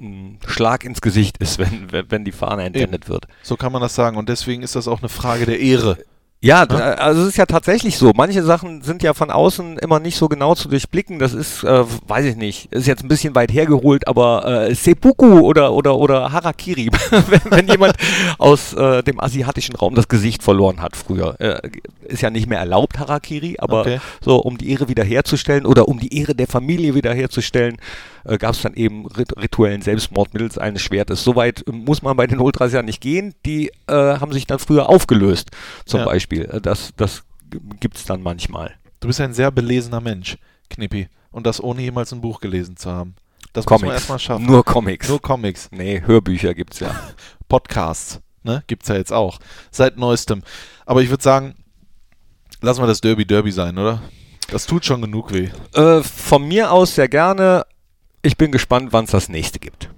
[0.01, 3.27] ein Schlag ins Gesicht ist, wenn, wenn die Fahne entwendet wird.
[3.43, 4.17] So kann man das sagen.
[4.17, 5.99] Und deswegen ist das auch eine Frage der Ehre.
[6.45, 8.13] Ja, ja, also es ist ja tatsächlich so.
[8.15, 11.19] Manche Sachen sind ja von außen immer nicht so genau zu durchblicken.
[11.19, 15.41] Das ist, äh, weiß ich nicht, ist jetzt ein bisschen weit hergeholt, aber äh, Seppuku
[15.41, 16.91] oder oder oder Harakiri,
[17.29, 17.95] wenn, wenn jemand
[18.39, 21.63] aus äh, dem asiatischen Raum das Gesicht verloren hat früher, äh,
[22.09, 24.01] ist ja nicht mehr erlaubt Harakiri, aber okay.
[24.21, 27.79] so um die Ehre wiederherzustellen oder um die Ehre der Familie wiederherzustellen,
[28.25, 31.25] äh, gab es dann eben rit rituellen Selbstmord mittels eines Schwertes.
[31.25, 33.35] Soweit muss man bei den Ultras ja nicht gehen.
[33.47, 35.51] Die äh, haben sich dann früher aufgelöst,
[35.85, 36.07] zum ja.
[36.07, 36.34] Beispiel.
[36.41, 37.25] Äh, das, das
[37.81, 38.75] gibt es dann manchmal.
[39.01, 40.39] Du bist ein sehr belesener Mensch,
[40.71, 41.09] Knippi.
[41.31, 43.17] Und das ohne jemals ein Buch gelesen zu haben.
[43.53, 43.83] Das Comics.
[43.83, 44.47] muss man erstmal schaffen.
[44.47, 45.09] Nur Comics.
[45.09, 45.69] Nur Comics.
[45.73, 46.95] Nee, Hörbücher gibt es ja.
[47.49, 48.63] Podcasts, ne?
[48.69, 49.39] es ja jetzt auch.
[49.71, 50.43] Seit neuestem.
[50.87, 51.55] Aber ich würde sagen,
[52.61, 54.03] lassen wir das Derby Derby sein, oder?
[54.51, 55.51] Das tut schon genug weh.
[55.75, 57.67] Äh, von mir aus sehr gerne.
[58.23, 59.91] Ich bin gespannt, wann es das nächste gibt.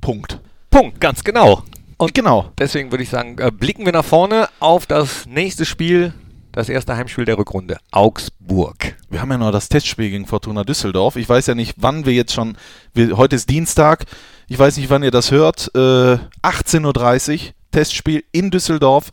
[0.00, 0.40] Punkt.
[0.70, 1.62] Punkt, ganz genau.
[2.00, 2.50] Und genau.
[2.58, 6.14] Deswegen würde ich sagen, äh, blicken wir nach vorne auf das nächste Spiel,
[6.50, 8.96] das erste Heimspiel der Rückrunde, Augsburg.
[9.10, 11.16] Wir haben ja noch das Testspiel gegen Fortuna Düsseldorf.
[11.16, 12.56] Ich weiß ja nicht, wann wir jetzt schon,
[12.94, 14.06] wir, heute ist Dienstag,
[14.48, 19.10] ich weiß nicht, wann ihr das hört, äh, 18.30 Uhr, Testspiel in Düsseldorf.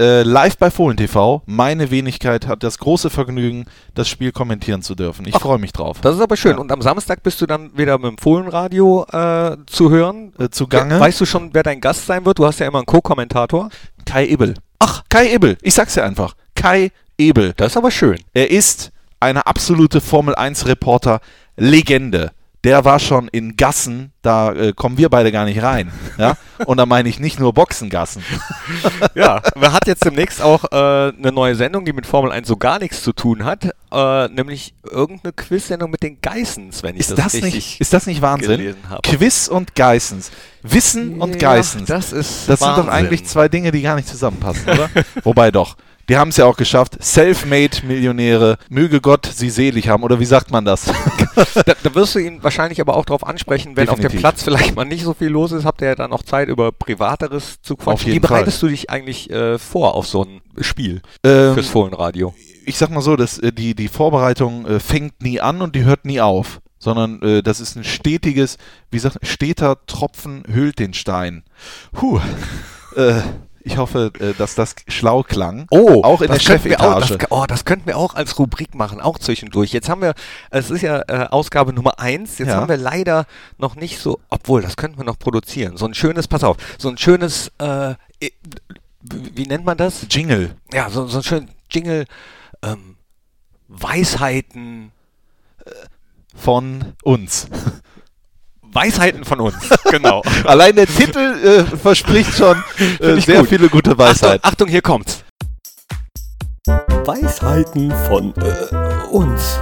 [0.00, 1.42] Äh, live bei Fohlen TV.
[1.44, 5.26] Meine Wenigkeit hat das große Vergnügen, das Spiel kommentieren zu dürfen.
[5.28, 5.98] Ich freue mich drauf.
[6.00, 6.52] Das ist aber schön.
[6.52, 6.58] Ja.
[6.58, 10.32] Und am Samstag bist du dann wieder mit dem Fohlenradio äh, zu hören.
[10.38, 10.98] Äh, zu Gange.
[10.98, 12.38] Weißt du schon, wer dein Gast sein wird?
[12.38, 13.68] Du hast ja immer einen Co-Kommentator.
[14.06, 14.54] Kai Ebel.
[14.78, 15.58] Ach, Kai Ebel.
[15.60, 16.34] Ich sag's dir einfach.
[16.54, 17.52] Kai Ebel.
[17.58, 18.16] Das ist aber schön.
[18.32, 21.20] Er ist eine absolute Formel 1 Reporter
[21.58, 22.30] Legende
[22.64, 25.90] der war schon in Gassen, da äh, kommen wir beide gar nicht rein.
[26.18, 26.36] Ja?
[26.66, 28.22] Und da meine ich nicht nur Boxengassen.
[29.14, 30.76] ja, man hat jetzt demnächst auch äh,
[31.16, 34.74] eine neue Sendung, die mit Formel 1 so gar nichts zu tun hat, äh, nämlich
[34.84, 38.20] irgendeine Quiz-Sendung mit den Geissens, wenn ich ist das, das richtig nicht, Ist das nicht
[38.20, 38.76] Wahnsinn?
[39.02, 40.30] Quiz und Geissens.
[40.62, 41.88] Wissen und Geissens.
[41.88, 42.76] das ist Das Wahnsinn.
[42.76, 44.90] sind doch eigentlich zwei Dinge, die gar nicht zusammenpassen, oder?
[45.24, 45.76] Wobei doch.
[46.10, 46.98] Die haben es ja auch geschafft.
[47.00, 48.58] Self-made-Millionäre.
[48.68, 50.02] Möge Gott sie selig haben.
[50.02, 50.86] Oder wie sagt man das?
[51.54, 54.06] da, da, wirst du ihn wahrscheinlich aber auch darauf ansprechen, wenn Definitiv.
[54.06, 56.22] auf dem Platz vielleicht mal nicht so viel los ist, habt ihr ja dann noch
[56.22, 58.12] Zeit, über Privateres zu quatschen.
[58.12, 58.68] Wie bereitest Fall.
[58.68, 62.34] du dich eigentlich äh, vor auf so ein Spiel ähm, fürs Fohlenradio?
[62.66, 65.84] Ich sag mal so, dass, äh, die, die Vorbereitung äh, fängt nie an und die
[65.84, 68.56] hört nie auf sondern äh, das ist ein stetiges,
[68.90, 71.44] wie sagt, steter Tropfen hüllt den Stein.
[71.92, 72.20] Puh.
[72.96, 73.20] äh,
[73.62, 75.66] ich hoffe, äh, dass das schlau klang.
[75.70, 77.18] Oh, auch in der Chefetage.
[77.18, 79.72] Das, oh, das könnten wir auch als Rubrik machen, auch zwischendurch.
[79.72, 80.14] Jetzt haben wir,
[80.50, 82.38] es ist ja äh, Ausgabe Nummer eins.
[82.38, 82.56] Jetzt ja.
[82.56, 83.26] haben wir leider
[83.58, 85.76] noch nicht so, obwohl, das könnten wir noch produzieren.
[85.76, 87.94] So ein schönes, pass auf, so ein schönes, äh,
[89.02, 90.06] wie nennt man das?
[90.10, 90.56] Jingle.
[90.72, 92.06] Ja, so, so ein schönes Jingle,
[92.62, 92.96] ähm,
[93.68, 94.92] Weisheiten
[96.34, 97.48] von uns.
[98.72, 99.56] Weisheiten von uns.
[99.90, 100.22] Genau.
[100.44, 102.62] Allein der Titel äh, verspricht schon
[103.00, 103.48] äh, sehr gut.
[103.48, 104.38] viele gute Weisheiten.
[104.44, 105.24] Achtung, Achtung, hier kommt's.
[107.04, 109.58] Weisheiten von äh, uns.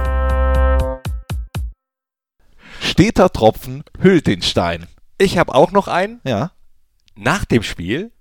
[2.79, 4.85] Steter Tropfen hüllt den Stein.
[5.17, 6.21] Ich habe auch noch einen.
[6.23, 6.51] Ja.
[7.15, 8.11] Nach dem Spiel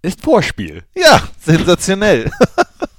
[0.00, 0.84] ist Vorspiel.
[0.94, 2.30] Ja, sensationell.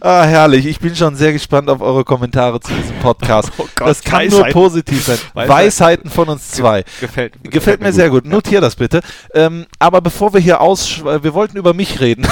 [0.00, 0.66] ah, herrlich.
[0.66, 3.52] Ich bin schon sehr gespannt auf eure Kommentare zu diesem Podcast.
[3.58, 4.38] Oh Gott, das kann Weisheiten.
[4.38, 5.18] nur positiv sein.
[5.32, 5.48] Weisheiten.
[5.48, 6.82] Weisheiten von uns zwei.
[7.00, 8.24] Gefällt, gefällt, gefällt mir, sehr gut.
[8.24, 8.32] gut.
[8.32, 9.00] Notier das bitte.
[9.32, 12.26] Ähm, aber bevor wir hier aus, wir wollten über mich reden.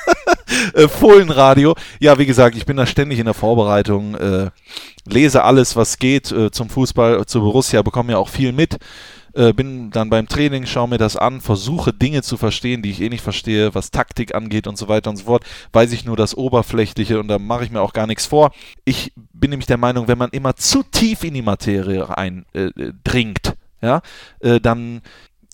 [0.74, 1.74] äh, Fohlenradio.
[1.98, 4.50] Ja, wie gesagt, ich bin da ständig in der Vorbereitung, äh,
[5.06, 8.78] lese alles, was geht äh, zum Fußball, zu Borussia, bekomme ja auch viel mit
[9.34, 13.00] äh, bin dann beim Training, schaue mir das an, versuche Dinge zu verstehen, die ich
[13.00, 15.44] eh nicht verstehe, was Taktik angeht und so weiter und so fort.
[15.72, 18.52] Weiß ich nur das Oberflächliche und da mache ich mir auch gar nichts vor.
[18.84, 23.86] Ich bin nämlich der Meinung, wenn man immer zu tief in die Materie eindringt, äh,
[23.86, 24.02] ja,
[24.40, 25.02] äh, dann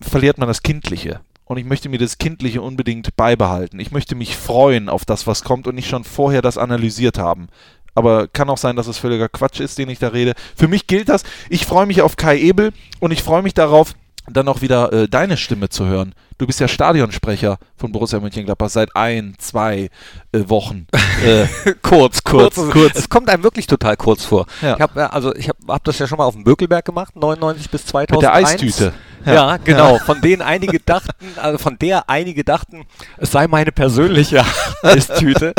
[0.01, 1.21] verliert man das Kindliche.
[1.45, 3.79] Und ich möchte mir das Kindliche unbedingt beibehalten.
[3.79, 7.47] Ich möchte mich freuen auf das, was kommt und nicht schon vorher das analysiert haben
[7.97, 10.33] aber kann auch sein, dass es völliger Quatsch ist, den ich da rede.
[10.55, 11.23] Für mich gilt das.
[11.49, 13.93] Ich freue mich auf Kai Ebel und ich freue mich darauf,
[14.29, 16.13] dann auch wieder äh, deine Stimme zu hören.
[16.37, 19.89] Du bist ja Stadionsprecher von Borussia Mönchengladbach seit ein, zwei
[20.31, 20.85] äh, Wochen.
[21.25, 21.47] äh,
[21.81, 22.95] kurz, kurz, kurz, kurz.
[22.95, 24.45] Es kommt einem wirklich total kurz vor.
[24.61, 24.75] Ja.
[24.75, 27.71] Ich habe also ich habe hab das ja schon mal auf dem Bökelberg gemacht, 99
[27.71, 28.11] bis 2001.
[28.11, 28.93] Mit der Eistüte.
[29.25, 29.97] Ja, genau.
[29.97, 32.85] Von denen einige dachten, also von der einige dachten,
[33.17, 34.45] es sei meine persönliche
[34.83, 35.53] Eistüte.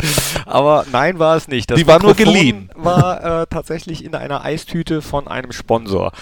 [0.46, 1.70] Aber nein, war es nicht.
[1.70, 2.70] Das Die war nur geliehen.
[2.76, 6.12] War äh, tatsächlich in einer Eistüte von einem Sponsor.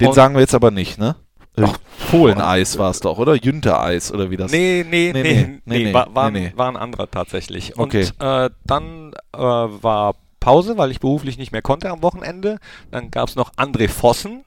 [0.00, 1.16] Den Und- sagen wir jetzt aber nicht, ne?
[1.64, 3.34] Äh, Fohleneis war es doch, oder?
[3.34, 4.50] Jüntereis oder wie das?
[4.50, 6.52] Nee, nee, Nee, nee, nee, nee, nee, nee, war, war, nee, nee.
[6.56, 7.76] war ein anderer tatsächlich.
[7.76, 8.08] Und Okay.
[8.18, 12.58] äh, dann äh, war Pause, weil ich beruflich nicht mehr konnte am Wochenende.
[12.90, 14.44] Dann gab es noch André Vossen.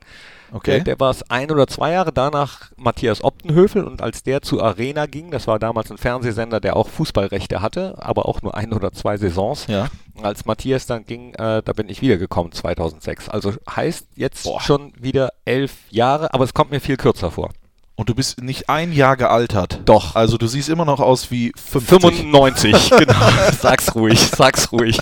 [0.53, 0.75] Okay.
[0.75, 4.61] Der, der war es ein oder zwei Jahre danach Matthias Optenhöfel und als der zu
[4.61, 8.71] Arena ging, das war damals ein Fernsehsender, der auch Fußballrechte hatte, aber auch nur ein
[8.71, 9.67] oder zwei Saisons.
[9.67, 9.87] ja.
[10.21, 13.29] Als Matthias dann ging, äh, da bin ich wiedergekommen 2006.
[13.29, 14.61] Also heißt jetzt Boah.
[14.61, 17.49] schon wieder elf Jahre, aber es kommt mir viel kürzer vor.
[17.95, 19.81] Und du bist nicht ein Jahr gealtert.
[19.85, 20.15] Doch.
[20.15, 22.01] Also du siehst immer noch aus wie 50.
[22.01, 23.13] 95, genau.
[23.59, 24.97] Sag's ruhig, sag's ruhig.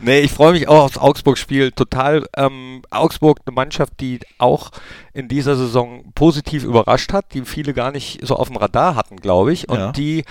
[0.00, 1.70] nee, ich freue mich auch aufs Augsburg-Spiel.
[1.72, 2.26] Total.
[2.36, 4.70] Ähm, Augsburg, eine Mannschaft, die auch
[5.12, 9.16] in dieser Saison positiv überrascht hat, die viele gar nicht so auf dem Radar hatten,
[9.18, 9.68] glaube ich.
[9.68, 9.92] Und Ja.
[9.92, 10.24] die,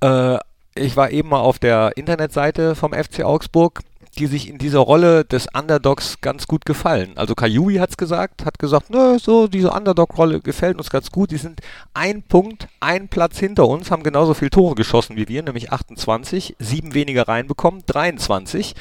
[0.00, 0.38] äh,
[0.74, 3.82] ich war eben mal auf der Internetseite vom FC Augsburg,
[4.18, 7.12] die sich in dieser Rolle des Underdogs ganz gut gefallen.
[7.16, 11.30] Also Kayui hat's gesagt, hat gesagt, nö, so diese Underdog-Rolle gefällt uns ganz gut.
[11.30, 11.60] Die sind
[11.94, 16.56] ein Punkt, ein Platz hinter uns, haben genauso viele Tore geschossen wie wir, nämlich 28,
[16.58, 18.74] sieben weniger reinbekommen, 23.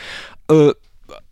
[0.49, 0.71] Äh,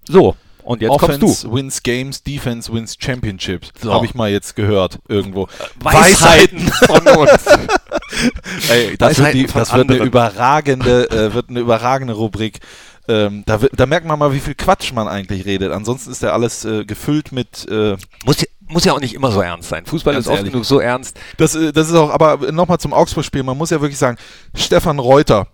[0.07, 1.53] so, und jetzt Offense kommst du.
[1.53, 3.71] wins Games, Defense wins Championships.
[3.81, 3.93] So.
[3.93, 5.47] Habe ich mal jetzt gehört irgendwo.
[5.81, 7.45] Weisheiten von uns.
[8.69, 12.59] Ey, das wird, die, Weisheiten das wird eine überragende, äh, wird eine überragende Rubrik.
[13.09, 15.71] Ähm, da, da merkt man mal, wie viel Quatsch man eigentlich redet.
[15.71, 17.67] Ansonsten ist ja alles äh, gefüllt mit.
[17.67, 19.83] Äh, muss, ja, muss ja auch nicht immer so ernst sein.
[19.87, 20.51] Fußball ist oft ehrlich.
[20.51, 21.19] genug so ernst.
[21.37, 23.41] das, äh, das ist auch, aber nochmal zum Augsburg-Spiel.
[23.41, 24.17] Man muss ja wirklich sagen,
[24.53, 25.47] Stefan Reuter.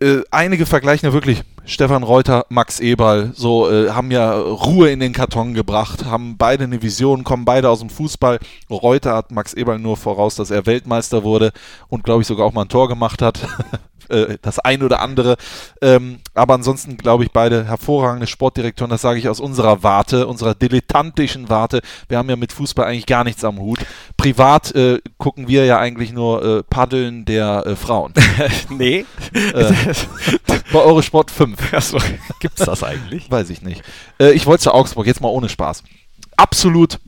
[0.00, 5.00] Äh, einige vergleichen ja wirklich Stefan Reuter, Max Eberl, so äh, haben ja Ruhe in
[5.00, 8.38] den Karton gebracht, haben beide eine Vision, kommen beide aus dem Fußball.
[8.70, 11.52] Reuter hat Max Eberl nur voraus, dass er Weltmeister wurde
[11.88, 13.40] und glaube ich sogar auch mal ein Tor gemacht hat.
[14.08, 15.36] Äh, das ein oder andere.
[15.82, 18.90] Ähm, aber ansonsten glaube ich beide hervorragende Sportdirektoren.
[18.90, 21.80] Das sage ich aus unserer Warte, unserer dilettantischen Warte.
[22.08, 23.80] Wir haben ja mit Fußball eigentlich gar nichts am Hut.
[24.16, 28.12] Privat äh, gucken wir ja eigentlich nur äh, Paddeln der äh, Frauen.
[28.70, 29.04] nee.
[29.32, 29.72] Äh,
[30.72, 31.72] bei Eurosport 5.
[31.72, 31.98] Achso,
[32.40, 33.30] gibt's das eigentlich?
[33.30, 33.82] Weiß ich nicht.
[34.20, 35.82] Äh, ich wollte zu Augsburg, jetzt mal ohne Spaß.
[36.36, 36.98] Absolut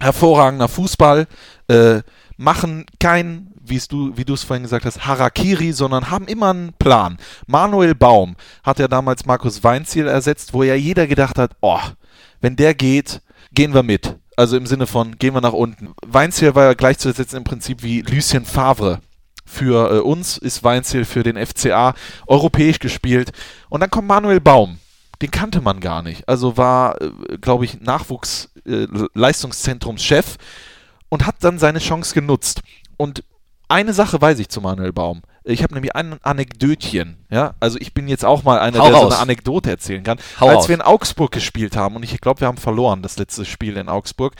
[0.00, 1.26] hervorragender Fußball.
[1.68, 2.02] Äh,
[2.36, 6.72] machen kein, wie's du, wie du es vorhin gesagt hast, Harakiri, sondern haben immer einen
[6.74, 7.16] Plan.
[7.46, 11.80] Manuel Baum hat ja damals Markus Weinziel ersetzt, wo ja jeder gedacht hat, oh,
[12.40, 13.22] wenn der geht,
[13.52, 14.16] gehen wir mit.
[14.36, 15.94] Also im Sinne von, gehen wir nach unten.
[16.04, 19.00] Weinziel war ja gleichzusetzen im Prinzip wie Lucien Favre.
[19.44, 21.94] Für äh, uns ist Weinziel für den FCA
[22.26, 23.32] europäisch gespielt.
[23.68, 24.78] Und dann kommt Manuel Baum.
[25.20, 26.26] Den kannte man gar nicht.
[26.28, 30.38] Also war, äh, glaube ich, Nachwuchsleistungszentrumschef
[31.10, 32.62] und hat dann seine Chance genutzt.
[32.96, 33.22] Und
[33.72, 35.22] eine Sache weiß ich zu Manuel Baum.
[35.44, 37.16] Ich habe nämlich ein Anekdötchen.
[37.30, 37.54] Ja?
[37.58, 39.12] Also ich bin jetzt auch mal einer, Hau der so raus.
[39.14, 40.18] eine Anekdote erzählen kann.
[40.40, 40.68] Hau Als raus.
[40.68, 43.88] wir in Augsburg gespielt haben, und ich glaube, wir haben verloren, das letzte Spiel in
[43.88, 44.34] Augsburg.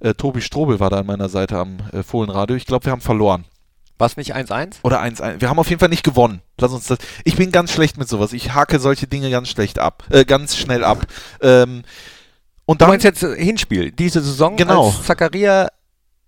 [0.00, 2.56] Äh, Tobi Strobel war da an meiner Seite am äh, Fohlenradio.
[2.56, 3.44] Ich glaube, wir haben verloren.
[3.98, 4.76] Was nicht 1-1?
[4.82, 5.40] Oder 1-1.
[5.40, 6.42] Wir haben auf jeden Fall nicht gewonnen.
[6.58, 6.98] Lass uns das.
[7.24, 8.32] Ich bin ganz schlecht mit sowas.
[8.32, 10.02] Ich hake solche Dinge ganz schlecht ab.
[10.10, 11.06] Äh, ganz schnell ab.
[11.40, 11.82] Ähm,
[12.66, 12.88] und Du dann.
[12.90, 14.86] meinst jetzt äh, Hinspiel, diese Saison Genau.
[14.88, 15.68] als Zakaria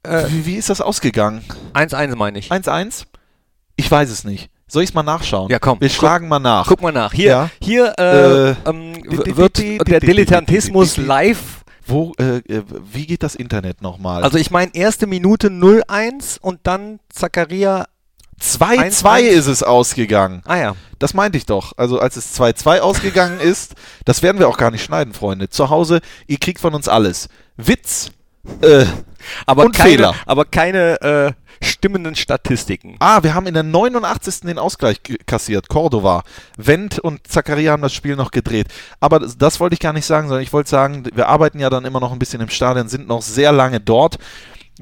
[0.05, 1.45] äh, wie, wie ist das ausgegangen?
[1.75, 2.51] 1-1 meine ich.
[2.53, 3.05] 1-1?
[3.77, 4.51] Ich weiß es nicht.
[4.67, 5.51] Soll ich es mal nachschauen?
[5.51, 5.81] Ja, komm.
[5.81, 6.67] Wir Guck- schlagen mal nach.
[6.67, 7.13] Guck mal nach.
[7.13, 7.51] Hier, Ja.
[7.61, 11.41] hier äh, Äh, ähm, wird der di- di- Dilettantismus di- di- di- live.
[11.87, 12.63] Wo, äh, äh,
[12.93, 14.23] wie geht das Internet nochmal?
[14.25, 17.87] Also ich meine erste Minute 0-1 und dann Zakaria.
[18.41, 19.21] 2-2 1-1.
[19.29, 20.43] ist es ausgegangen.
[20.47, 20.77] Ah ja.
[20.99, 21.73] Das meinte ich doch.
[21.77, 23.75] Also als es 2-2 ausgegangen ist,
[24.07, 25.51] das werden wir auch gar nicht schneiden, Freunde.
[25.51, 27.29] Zu Hause, ihr kriegt von uns alles.
[27.57, 28.11] Witz,
[28.63, 28.85] äh,
[29.47, 30.15] Aber Und keine, Fehler.
[30.27, 31.33] aber keine äh,
[31.65, 32.97] stimmenden Statistiken.
[32.99, 34.41] Ah, wir haben in der 89.
[34.41, 35.69] den Ausgleich kassiert.
[35.69, 36.23] Cordova.
[36.57, 38.67] Wendt und Zakaria haben das Spiel noch gedreht.
[39.01, 41.71] Aber das, das wollte ich gar nicht sagen, sondern ich wollte sagen, wir arbeiten ja
[41.71, 44.19] dann immer noch ein bisschen im Stadion, sind noch sehr lange dort,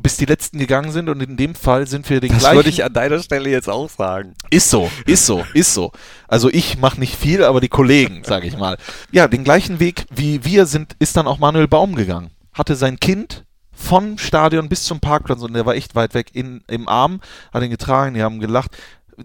[0.01, 1.09] bis die letzten gegangen sind.
[1.09, 2.57] Und in dem Fall sind wir den Das gleichen.
[2.57, 4.35] würde ich an deiner Stelle jetzt auch sagen.
[4.51, 5.92] Ist so, ist so, ist so.
[6.27, 8.77] Also ich mache nicht viel, aber die Kollegen, sage ich mal.
[9.12, 12.31] Ja, den gleichen Weg wie wir sind, ist dann auch Manuel Baum gegangen.
[12.55, 13.44] Hatte sein Kind
[13.83, 17.21] vom Stadion bis zum Parkplatz und der war echt weit weg in, im Arm,
[17.53, 18.77] hat ihn getragen, die haben gelacht.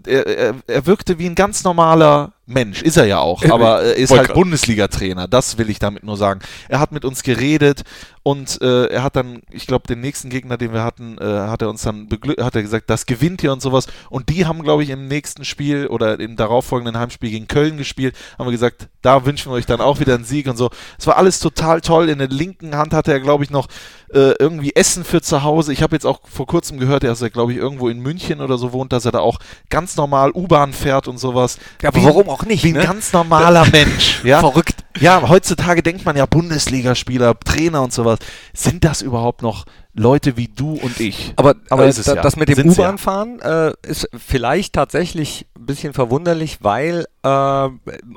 [0.06, 3.96] Er, er, er wirkte wie ein ganz normaler Mensch, ist er ja auch, aber er
[3.96, 6.40] ist halt Bundesliga-Trainer, das will ich damit nur sagen.
[6.68, 7.84] Er hat mit uns geredet
[8.22, 11.62] und äh, er hat dann, ich glaube, den nächsten Gegner, den wir hatten, äh, hat
[11.62, 12.08] er uns dann
[12.40, 13.86] hat er gesagt, das gewinnt ihr und sowas.
[14.10, 18.14] Und die haben, glaube ich, im nächsten Spiel oder im darauffolgenden Heimspiel gegen Köln gespielt,
[18.38, 20.70] haben wir gesagt, da wünschen wir euch dann auch wieder einen Sieg und so.
[20.98, 22.08] Es war alles total toll.
[22.08, 23.68] In der linken Hand hatte er, glaube ich, noch
[24.12, 25.72] äh, irgendwie Essen für zu Hause.
[25.72, 28.58] Ich habe jetzt auch vor kurzem gehört, dass er, glaube ich, irgendwo in München oder
[28.58, 29.38] so wohnt, dass er da auch
[29.70, 31.58] ganz normal U-Bahn fährt und sowas.
[31.82, 32.64] Ja, aber wie, warum auch nicht?
[32.64, 32.84] Wie ein ne?
[32.84, 34.22] ganz normaler Mensch.
[34.24, 34.40] Ja?
[34.40, 34.84] Verrückt.
[35.00, 38.18] Ja, heutzutage denkt man ja Bundesligaspieler, Trainer und sowas.
[38.52, 41.32] Sind das überhaupt noch Leute wie du und ich?
[41.36, 42.22] Aber, aber da, ja.
[42.22, 47.68] das mit dem U-Bahn-Fahren äh, ist vielleicht tatsächlich ein bisschen verwunderlich, weil äh,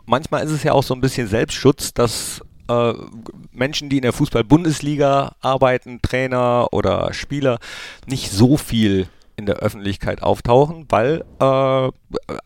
[0.06, 2.94] manchmal ist es ja auch so ein bisschen Selbstschutz, dass äh,
[3.52, 7.60] Menschen, die in der Fußball-Bundesliga arbeiten, Trainer oder Spieler,
[8.08, 11.44] nicht so viel in der Öffentlichkeit auftauchen, weil äh,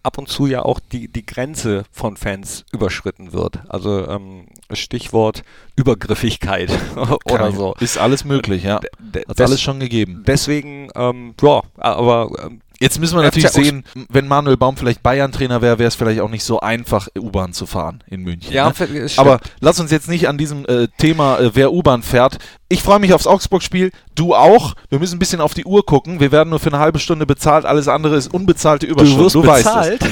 [0.04, 3.60] ab und zu ja auch die, die Grenze von Fans überschritten wird.
[3.70, 5.44] Also ähm, Stichwort
[5.76, 6.72] Übergriffigkeit
[7.26, 7.76] oder so.
[7.80, 8.80] Ist alles möglich, ja.
[9.28, 10.24] Hat alles schon gegeben.
[10.26, 15.62] Deswegen, ähm, ja, aber ähm, Jetzt müssen wir natürlich sehen, wenn Manuel Baum vielleicht Bayern-Trainer
[15.62, 18.54] wäre, wäre es vielleicht auch nicht so einfach, U-Bahn zu fahren in München.
[18.54, 19.08] Ja, ne?
[19.18, 22.38] Aber lass uns jetzt nicht an diesem äh, Thema, äh, wer U-Bahn fährt.
[22.68, 24.76] Ich freue mich aufs Augsburg-Spiel, du auch.
[24.90, 26.20] Wir müssen ein bisschen auf die Uhr gucken.
[26.20, 29.18] Wir werden nur für eine halbe Stunde bezahlt, alles andere ist unbezahlte Überstunden.
[29.18, 30.02] Du, wirst du bezahlt?
[30.02, 30.10] weißt es.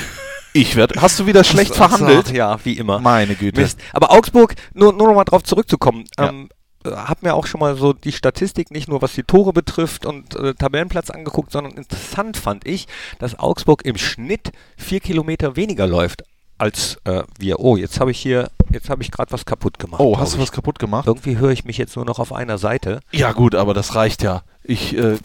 [0.53, 1.01] Ich werde.
[1.01, 2.31] Hast du wieder schlecht verhandelt?
[2.31, 2.99] Ja, wie immer.
[2.99, 3.59] Meine Güte.
[3.59, 3.79] Mist.
[3.91, 6.05] Aber Augsburg, nur, nur noch mal drauf zurückzukommen.
[6.17, 6.29] Ja.
[6.29, 6.49] Ähm,
[6.85, 10.35] habe mir auch schon mal so die Statistik nicht nur was die Tore betrifft und
[10.35, 12.87] äh, Tabellenplatz angeguckt, sondern interessant fand ich,
[13.19, 16.23] dass Augsburg im Schnitt vier Kilometer weniger läuft
[16.57, 17.59] als äh, wir.
[17.59, 19.99] Oh, jetzt habe ich hier, jetzt habe ich gerade was kaputt gemacht.
[19.99, 21.07] Oh, hast du was kaputt gemacht?
[21.07, 22.99] Irgendwie höre ich mich jetzt nur noch auf einer Seite.
[23.11, 24.43] Ja gut, aber das reicht ja.
[24.63, 25.17] Ich äh,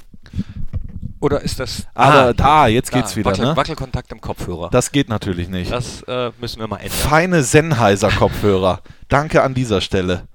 [1.21, 1.87] oder ist das.
[1.95, 3.31] Aber ah, da, jetzt da, geht's wieder.
[3.31, 3.57] Wackel, ne?
[3.57, 4.71] Wackelkontakt im Kopfhörer.
[4.71, 5.71] Das geht natürlich nicht.
[5.71, 6.93] Das äh, müssen wir mal ändern.
[6.93, 8.81] Feine Sennheiser-Kopfhörer.
[9.09, 10.29] Danke an dieser Stelle.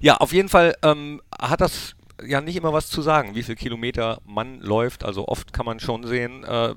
[0.00, 3.56] Ja, auf jeden Fall ähm, hat das ja nicht immer was zu sagen, wie viel
[3.56, 5.04] Kilometer man läuft.
[5.04, 6.74] Also oft kann man schon sehen, äh,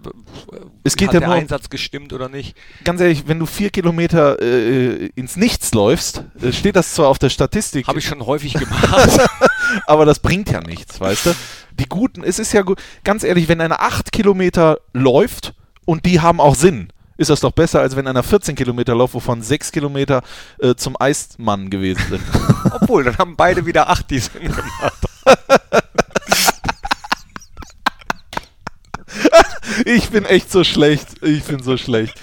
[0.83, 2.55] es geht hat ja der Einsatz gestimmt oder nicht.
[2.83, 7.19] Ganz ehrlich, wenn du vier Kilometer äh, ins Nichts läufst, äh, steht das zwar auf
[7.19, 7.87] der Statistik.
[7.87, 9.19] Habe ich schon häufig gemacht.
[9.85, 11.35] aber das bringt ja nichts, weißt du?
[11.79, 15.53] Die guten, es ist ja gut, ganz ehrlich, wenn einer acht Kilometer läuft
[15.85, 19.13] und die haben auch Sinn, ist das doch besser, als wenn einer 14 Kilometer läuft,
[19.13, 20.21] wovon 6 Kilometer
[20.59, 22.21] äh, zum Eismann gewesen sind.
[22.81, 25.05] Obwohl, dann haben beide wieder 8 die Sinn gemacht.
[29.85, 31.07] Ich bin echt so schlecht.
[31.21, 32.13] Ich bin so schlecht.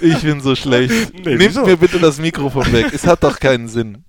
[0.00, 1.12] Ich bin so schlecht.
[1.24, 2.86] Nee, Nehmt mir bitte das Mikrofon weg.
[2.92, 4.04] Es hat doch keinen Sinn.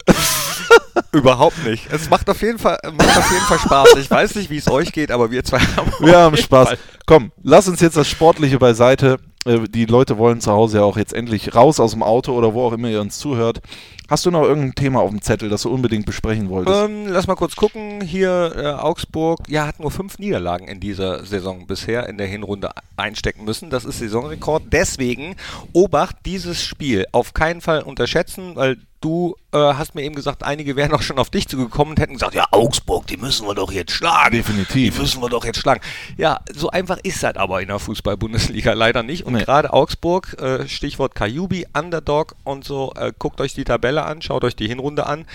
[1.11, 1.91] Überhaupt nicht.
[1.91, 3.95] Es macht auf jeden Fall, macht auf jeden Fall Spaß.
[3.97, 6.69] Ich weiß nicht, wie es euch geht, aber wir zwei haben Wir haben Spaß.
[6.69, 6.77] Fall.
[7.05, 9.19] Komm, lass uns jetzt das Sportliche beiseite.
[9.45, 12.53] Äh, die Leute wollen zu Hause ja auch jetzt endlich raus aus dem Auto oder
[12.53, 13.61] wo auch immer ihr uns zuhört.
[14.09, 16.77] Hast du noch irgendein Thema auf dem Zettel, das du unbedingt besprechen wolltest?
[16.77, 18.01] Ähm, lass mal kurz gucken.
[18.01, 22.71] Hier äh, Augsburg, ja, hat nur fünf Niederlagen in dieser Saison bisher in der Hinrunde
[22.97, 23.69] einstecken müssen.
[23.69, 24.63] Das ist Saisonrekord.
[24.71, 25.35] Deswegen,
[25.71, 30.75] Obacht, dieses Spiel auf keinen Fall unterschätzen, weil du äh, hast mir eben gesagt, einige
[30.75, 33.71] wären auch schon auf dich zugekommen und hätten gesagt, ja, Augsburg, die müssen wir doch
[33.71, 34.35] jetzt schlagen.
[34.35, 34.95] Definitiv.
[34.95, 35.81] Die müssen wir doch jetzt schlagen.
[36.17, 39.25] Ja, so einfach ist das aber in der Fußball-Bundesliga leider nicht.
[39.25, 39.43] Und nee.
[39.43, 44.43] gerade Augsburg, äh, Stichwort Kajubi, Underdog und so, äh, guckt euch die Tabelle an, schaut
[44.43, 45.25] euch die Hinrunde an.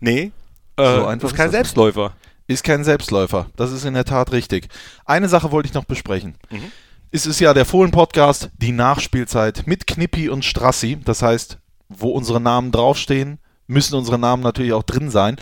[0.00, 0.32] Nee,
[0.78, 2.12] so äh, einfach ist kein ist Selbstläufer.
[2.46, 3.46] Ist kein Selbstläufer.
[3.56, 4.68] Das ist in der Tat richtig.
[5.04, 6.34] Eine Sache wollte ich noch besprechen.
[6.50, 6.72] Mhm.
[7.10, 10.98] Es ist ja der Fohlen-Podcast, die Nachspielzeit mit Knippi und Strassi.
[11.04, 15.36] Das heißt, wo unsere Namen draufstehen, müssen unsere Namen natürlich auch drin sein.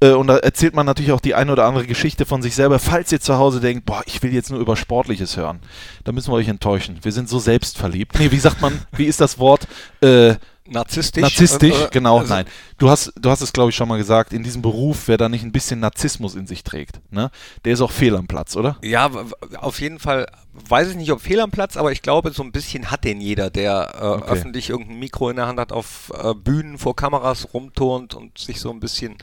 [0.00, 2.78] Äh, und da erzählt man natürlich auch die eine oder andere Geschichte von sich selber.
[2.78, 5.60] Falls ihr zu Hause denkt, boah, ich will jetzt nur über Sportliches hören,
[6.04, 6.98] dann müssen wir euch enttäuschen.
[7.02, 8.18] Wir sind so selbstverliebt.
[8.18, 9.66] Nee, wie sagt man, wie ist das Wort?
[10.00, 10.34] Äh,
[10.66, 11.22] Narzisstisch?
[11.22, 12.46] Narzisstisch, äh, genau, also nein.
[12.78, 15.28] Du hast, du hast es, glaube ich, schon mal gesagt, in diesem Beruf, wer da
[15.28, 17.30] nicht ein bisschen Narzissmus in sich trägt, ne,
[17.64, 18.78] der ist auch fehl am Platz, oder?
[18.82, 19.10] Ja,
[19.58, 22.50] auf jeden Fall, weiß ich nicht, ob fehl am Platz, aber ich glaube, so ein
[22.50, 24.30] bisschen hat den jeder, der äh, okay.
[24.32, 28.58] öffentlich irgendein Mikro in der Hand hat, auf äh, Bühnen vor Kameras rumturnt und sich
[28.58, 29.18] so ein bisschen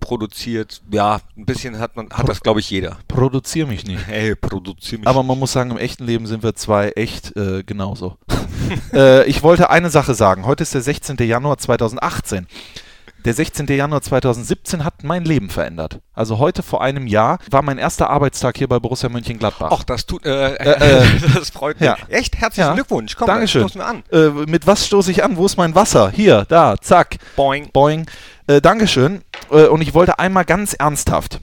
[0.00, 0.82] produziert.
[0.90, 2.98] Ja, ein bisschen hat man, hat Pro das, glaube ich, jeder.
[3.08, 4.06] Produzier mich nicht.
[4.06, 7.62] Hey, produzier mich Aber man muss sagen, im echten Leben sind wir zwei echt äh,
[7.62, 8.16] genauso.
[8.92, 10.46] äh, ich wollte eine Sache sagen.
[10.46, 11.16] Heute ist der 16.
[11.18, 12.46] Januar 2018.
[13.26, 13.66] Der 16.
[13.66, 15.98] Januar 2017 hat mein Leben verändert.
[16.12, 19.70] Also heute vor einem Jahr war mein erster Arbeitstag hier bei Borussia Mönchengladbach.
[19.72, 21.88] Ach, das tut, äh, äh, äh das freut mich.
[21.88, 21.96] Ja.
[22.08, 22.74] Echt, herzlichen ja.
[22.74, 23.16] Glückwunsch.
[23.16, 23.68] Komm, Dankeschön.
[23.74, 24.04] Wir an.
[24.12, 25.36] Äh, mit was stoße ich an?
[25.36, 26.12] Wo ist mein Wasser?
[26.12, 27.16] Hier, da, zack.
[27.34, 27.68] Boing.
[27.72, 28.06] Boing.
[28.46, 29.22] Äh, Dankeschön.
[29.50, 31.40] Äh, und ich wollte einmal ganz ernsthaft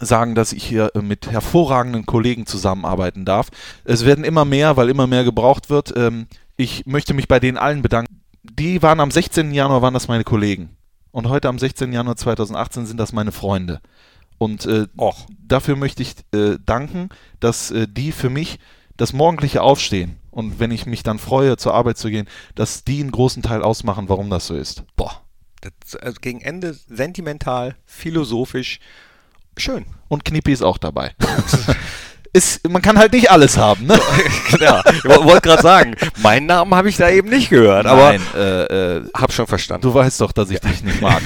[0.00, 3.48] sagen, dass ich hier äh, mit hervorragenden Kollegen zusammenarbeiten darf.
[3.84, 5.96] Es werden immer mehr, weil immer mehr gebraucht wird.
[5.96, 6.26] Ähm,
[6.58, 8.20] ich möchte mich bei denen allen bedanken.
[8.42, 9.54] Die waren am 16.
[9.54, 10.76] Januar, waren das meine Kollegen.
[11.12, 11.92] Und heute am 16.
[11.92, 13.80] Januar 2018 sind das meine Freunde.
[14.38, 14.86] Und äh,
[15.46, 18.58] dafür möchte ich äh, danken, dass äh, die für mich
[18.96, 23.00] das morgendliche Aufstehen und wenn ich mich dann freue, zur Arbeit zu gehen, dass die
[23.00, 24.84] einen großen Teil ausmachen, warum das so ist.
[24.96, 25.22] Boah.
[25.60, 28.80] Das, also gegen Ende sentimental, philosophisch,
[29.56, 29.84] schön.
[30.08, 31.14] Und Knippi ist auch dabei.
[32.32, 33.98] ist, man kann halt nicht alles haben, ne?
[34.60, 38.22] ja, ich wollte gerade sagen, meinen Namen habe ich da eben nicht gehört, aber Nein,
[38.36, 39.82] äh, äh, hab schon verstanden.
[39.82, 41.20] du weißt doch, dass ich dich nicht mag.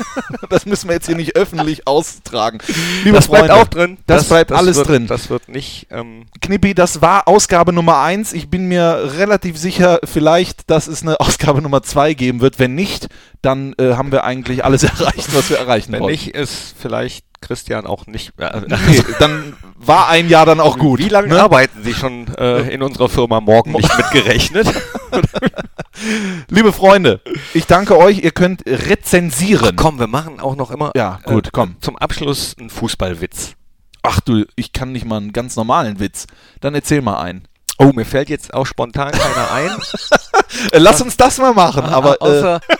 [0.50, 2.58] das müssen wir jetzt hier nicht öffentlich austragen.
[3.04, 3.98] Liebe das bleibt Freunde, auch drin.
[4.06, 5.06] Das, bleibt alles wird, drin.
[5.06, 5.86] Das wird nicht.
[5.90, 8.32] Ähm, Knippi, das war Ausgabe Nummer 1.
[8.34, 12.58] Ich bin mir relativ sicher, vielleicht, dass es eine Ausgabe Nummer 2 geben wird.
[12.58, 13.08] Wenn nicht,
[13.40, 16.12] dann äh, haben wir eigentlich alles erreicht, was wir erreichen wenn wollten.
[16.12, 18.32] nicht, ist vielleicht Christian auch nicht.
[18.38, 20.98] Äh, Nee, dann war ein Jahr dann auch gut.
[20.98, 21.42] Wie lange ne?
[21.42, 24.68] arbeiten Sie schon äh, in unserer Firma morgen nicht mitgerechnet?
[26.48, 27.20] Liebe Freunde,
[27.54, 28.18] ich danke euch.
[28.22, 29.76] Ihr könnt rezensieren.
[29.76, 31.76] Komm, wir machen auch noch immer Ja, gut, äh, komm.
[31.80, 33.54] zum Abschluss einen Fußballwitz.
[34.02, 36.26] Ach du, ich kann nicht mal einen ganz normalen Witz.
[36.60, 37.46] Dann erzähl mal einen.
[37.78, 39.70] Oh, mir fällt jetzt auch spontan keiner ein.
[40.72, 42.76] Äh, lass uns das mal machen, aber äh, außer, äh,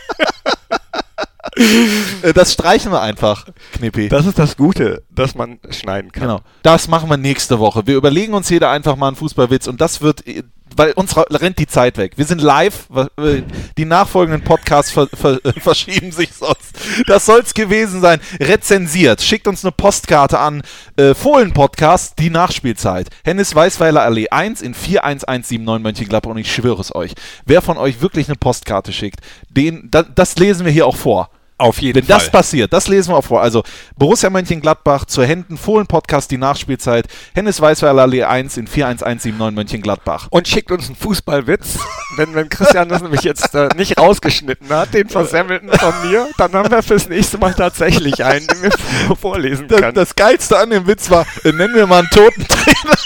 [2.35, 4.09] das streichen wir einfach, Knippi.
[4.09, 6.23] das ist das Gute, dass man schneiden kann.
[6.23, 6.41] Genau.
[6.63, 7.87] Das machen wir nächste Woche.
[7.87, 10.43] Wir überlegen uns jeder einfach mal einen Fußballwitz und das wird, äh,
[10.77, 12.13] weil uns rennt die Zeit weg.
[12.17, 12.87] Wir sind live.
[13.19, 13.43] äh,
[13.77, 16.79] Die nachfolgenden Podcasts ver, ver, äh, verschieben sich sonst.
[17.07, 18.21] Das soll's gewesen sein.
[18.39, 19.21] Rezensiert.
[19.21, 20.63] Schickt uns eine Postkarte an.
[20.97, 23.09] Äh, Fohlen-Podcast, die Nachspielzeit.
[23.25, 27.15] Hennis Weißweiler Allee 1 in 41179 Mönchengladbach und ich schwöre es euch.
[27.47, 31.31] Wer von euch wirklich eine Postkarte schickt, den, da, das lesen wir hier auch vor.
[31.61, 33.43] Auf jeden Wenn das passiert, das lesen wir auch vor.
[33.43, 33.63] Also
[33.97, 40.29] Borussia Mönchengladbach zur Händen, Fohlen-Podcast, die Nachspielzeit, Hennes Weißweiler Allee 1 in 41179 Mönchengladbach.
[40.31, 41.79] Und schickt uns einen Fußballwitz.
[42.17, 46.53] wenn, wenn Christian das nämlich jetzt äh, nicht rausgeschnitten hat, den versemmelten von mir, dann
[46.55, 48.71] haben wir fürs nächste Mal tatsächlich einen, den wir
[49.07, 49.95] vor- vorlesen Das, können.
[49.95, 52.97] das Geilste an dem Witz war, äh, nennen wir mal einen toten Trainer.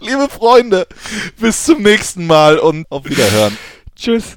[0.00, 0.86] Liebe Freunde,
[1.40, 3.56] bis zum nächsten Mal und auf Wiederhören.
[3.96, 4.36] Tschüss.